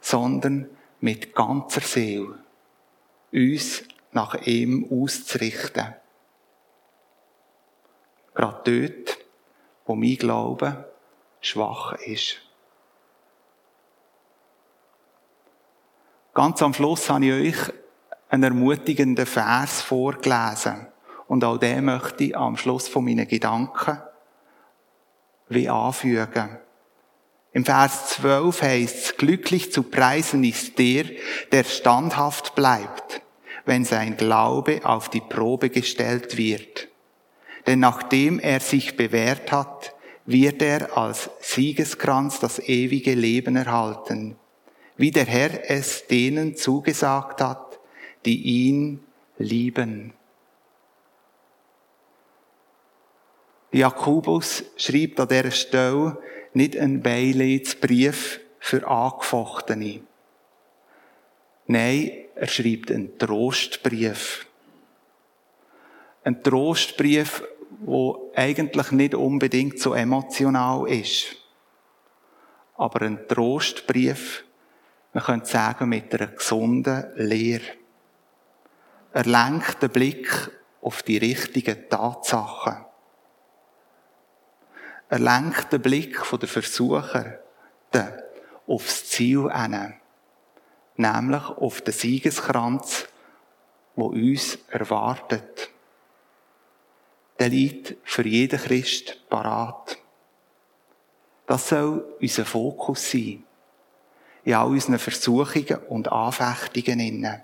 sondern 0.00 0.68
mit 1.00 1.34
ganzer 1.34 1.80
Seele 1.80 2.38
uns 3.32 3.84
nach 4.12 4.34
ihm 4.46 4.86
auszurichten. 4.90 5.94
Gerade 8.34 8.88
dort, 8.88 9.18
wo 9.86 9.94
mein 9.94 10.16
Glaube 10.16 10.92
schwach 11.40 11.92
ist. 12.04 12.40
Ganz 16.34 16.60
am 16.62 16.74
Schluss 16.74 17.08
habe 17.08 17.26
ich 17.26 17.32
euch 17.32 17.72
einen 18.28 18.42
ermutigenden 18.42 19.24
Vers 19.24 19.82
vorgelesen. 19.82 20.88
Und 21.28 21.44
auch 21.44 21.58
den 21.58 21.84
möchte 21.84 22.24
ich 22.24 22.36
am 22.36 22.56
Schluss 22.56 22.88
von 22.88 23.04
meinen 23.04 23.28
Gedanken 23.28 23.98
wie 25.48 25.68
anfügen. 25.68 26.58
Im 27.52 27.64
Vers 27.64 28.08
12 28.08 28.62
heißt 28.62 28.96
es, 28.96 29.16
glücklich 29.16 29.72
zu 29.72 29.84
preisen 29.84 30.42
ist 30.42 30.76
der, 30.76 31.04
der 31.52 31.62
standhaft 31.62 32.56
bleibt, 32.56 33.22
wenn 33.64 33.84
sein 33.84 34.16
Glaube 34.16 34.80
auf 34.82 35.08
die 35.08 35.20
Probe 35.20 35.70
gestellt 35.70 36.36
wird. 36.36 36.88
Denn 37.68 37.78
nachdem 37.78 38.40
er 38.40 38.58
sich 38.58 38.96
bewährt 38.96 39.52
hat, 39.52 39.94
wird 40.26 40.62
er 40.62 40.98
als 40.98 41.30
Siegeskranz 41.40 42.40
das 42.40 42.58
ewige 42.58 43.14
Leben 43.14 43.54
erhalten, 43.54 44.36
wie 44.96 45.10
der 45.10 45.26
Herr 45.26 45.70
es 45.70 46.06
denen 46.06 46.56
zugesagt 46.56 47.40
hat, 47.40 47.78
die 48.24 48.42
ihn 48.42 49.04
lieben. 49.38 50.12
Jakobus 53.72 54.64
schreibt 54.76 55.18
an 55.18 55.28
dieser 55.28 55.50
Stelle 55.50 56.18
nicht 56.52 56.76
einen 56.76 57.02
Beileidsbrief 57.02 58.40
für 58.60 58.86
Angefochtene. 58.86 60.00
Nein, 61.66 62.10
er 62.36 62.46
schreibt 62.46 62.92
einen 62.92 63.18
Trostbrief. 63.18 64.46
Ein 66.22 66.42
Trostbrief, 66.42 67.42
wo 67.80 68.30
eigentlich 68.34 68.92
nicht 68.92 69.14
unbedingt 69.14 69.80
so 69.80 69.92
emotional 69.92 70.88
ist. 70.88 71.36
Aber 72.76 73.02
ein 73.02 73.26
Trostbrief, 73.28 74.43
man 75.14 75.22
könnte 75.22 75.46
sagen, 75.46 75.88
mit 75.88 76.12
einer 76.12 76.26
gesunden 76.26 77.12
Lehre. 77.14 77.62
Er 79.12 79.24
lenkt 79.24 79.80
den 79.80 79.90
Blick 79.90 80.50
auf 80.82 81.04
die 81.04 81.18
richtigen 81.18 81.88
Tatsachen. 81.88 82.84
Er 85.08 85.18
lenkt 85.20 85.72
den 85.72 85.80
Blick 85.80 86.20
der 86.30 86.48
Versucher 86.48 87.38
aufs 88.66 89.08
Ziel 89.08 89.52
hin, 89.54 89.94
nämlich 90.96 91.44
auf 91.48 91.80
den 91.82 91.94
Siegeskranz, 91.94 93.06
wo 93.94 94.06
uns 94.06 94.58
erwartet. 94.68 95.70
Der 97.38 97.50
liegt 97.50 97.96
für 98.02 98.26
jeden 98.26 98.58
Christ 98.58 99.28
parat. 99.28 99.96
Das 101.46 101.68
soll 101.68 102.16
unser 102.20 102.44
Fokus 102.44 103.12
sein. 103.12 103.44
In 104.44 104.54
all 104.54 104.68
unseren 104.68 104.98
Versuchungen 104.98 105.78
und 105.88 106.12
Anfechtungen. 106.12 107.42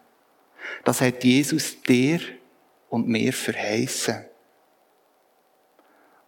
Das 0.85 1.01
hat 1.01 1.25
Jesus 1.25 1.81
dir 1.83 2.21
und 2.89 3.09
mir 3.09 3.33
verheißen. 3.33 4.25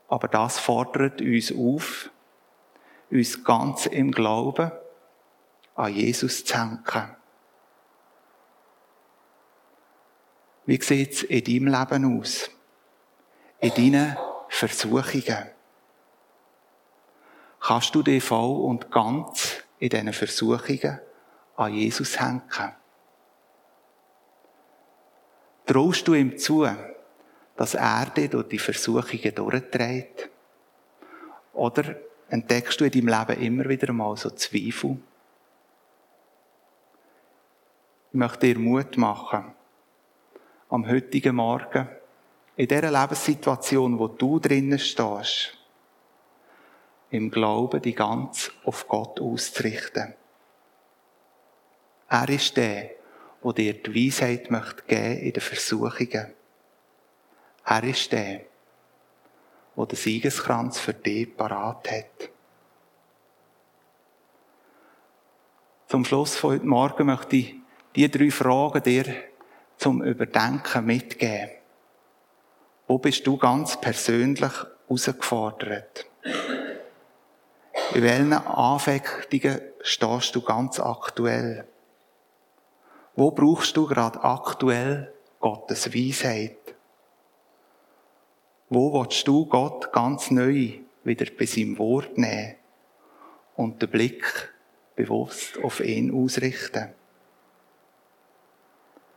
Aber 0.08 0.28
das 0.28 0.58
fordert 0.58 1.20
uns 1.20 1.52
auf, 1.52 2.11
uns 3.11 3.44
ganz 3.44 3.87
im 3.87 4.11
Glauben 4.11 4.70
an 5.74 5.94
Jesus 5.94 6.44
zu 6.44 6.54
hängen. 6.54 7.16
Wie 10.64 10.80
sieht 10.80 11.12
es 11.12 11.22
in 11.24 11.44
deinem 11.44 11.66
Leben 11.66 12.18
aus? 12.18 12.50
In 13.61 13.74
deinen 13.74 14.16
Versuchungen? 14.48 15.50
Kannst 17.61 17.94
du 17.94 18.02
dich 18.02 18.22
voll 18.22 18.61
und 18.64 18.90
ganz 18.90 19.62
in 19.83 19.88
diesen 19.88 20.12
Versuchungen 20.12 21.01
an 21.57 21.75
Jesus 21.75 22.21
hängen? 22.21 22.42
Traust 25.66 26.07
du 26.07 26.14
ihm 26.14 26.38
zu, 26.38 26.68
dass 27.57 27.75
er 27.75 28.07
dich 28.07 28.31
durch 28.31 28.49
die 28.49 28.61
Versuchungen 28.61 29.35
durchträgt? 29.35 30.31
Oder 31.53 31.97
entdeckst 32.29 32.81
du 32.81 32.85
in 32.85 32.92
deinem 32.92 33.09
Leben 33.09 33.42
immer 33.42 33.68
wieder 33.68 33.92
mal 33.92 34.16
so 34.16 34.31
Zweifel? 34.31 34.99
Ich 38.12 38.14
möchte 38.14 38.55
dir 38.55 38.61
Mut 38.61 38.97
machen, 38.97 39.53
am 40.68 40.88
heutigen 40.88 41.35
Morgen, 41.35 41.88
in 42.55 42.68
dieser 42.68 42.92
Lebenssituation, 42.92 43.99
wo 43.99 44.07
du 44.07 44.38
drinnen 44.38 44.79
stehst, 44.79 45.59
im 47.12 47.31
Glauben 47.31 47.83
die 47.83 47.94
ganz 47.94 48.51
auf 48.64 48.88
Gott 48.88 49.20
auszurichten. 49.20 50.14
Er 52.09 52.29
ist 52.29 52.57
der, 52.57 52.90
der 53.44 53.53
dir 53.53 53.75
die 53.75 54.07
Weisheit 54.07 54.51
möchte 54.51 54.83
geben 54.87 55.18
in 55.18 55.33
den 55.33 55.42
Versuchungen. 55.42 56.33
Er 57.64 57.85
ist 57.85 58.11
der, 58.12 58.40
der 59.77 59.87
den 59.87 59.96
Siegeskranz 59.96 60.81
für 60.81 60.94
dich 60.94 61.37
parat 61.37 61.90
hat. 61.90 62.31
Zum 65.88 66.07
Schluss 66.07 66.37
von 66.37 66.55
heute 66.55 66.66
Morgen 66.66 67.07
möchte 67.07 67.37
ich 67.37 67.55
die 67.94 68.11
drei 68.11 68.31
Fragen 68.31 68.83
dir 68.83 69.14
zum 69.77 70.03
Überdenken 70.03 70.87
mitgeben. 70.87 71.51
Wo 72.87 72.96
bist 72.98 73.27
du 73.27 73.37
ganz 73.37 73.79
persönlich 73.79 74.53
herausgefordert? 74.88 76.07
In 77.94 78.02
welchen 78.02 78.33
Anfechtungen 78.33 79.61
stehst 79.83 80.35
du 80.35 80.40
ganz 80.40 80.81
aktuell? 80.81 81.68
Wo 83.14 83.31
brauchst 83.33 83.76
du 83.76 83.87
gerade 83.87 84.24
aktuell 84.24 85.12
Gottes 85.40 85.94
Weisheit? 85.94 86.57
Wo 88.70 88.94
willst 88.94 89.28
du 89.28 89.44
Gott 89.44 89.92
ganz 89.92 90.31
neu 90.31 90.78
wieder 91.05 91.26
bei 91.38 91.44
seinem 91.44 91.76
Wort 91.78 92.16
nehmen 92.16 92.55
und 93.57 93.83
den 93.83 93.90
Blick 93.90 94.55
bewusst 94.96 95.62
auf 95.62 95.81
ihn 95.81 96.14
ausrichten? 96.14 96.94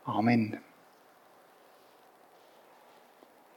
Amen. 0.04 0.65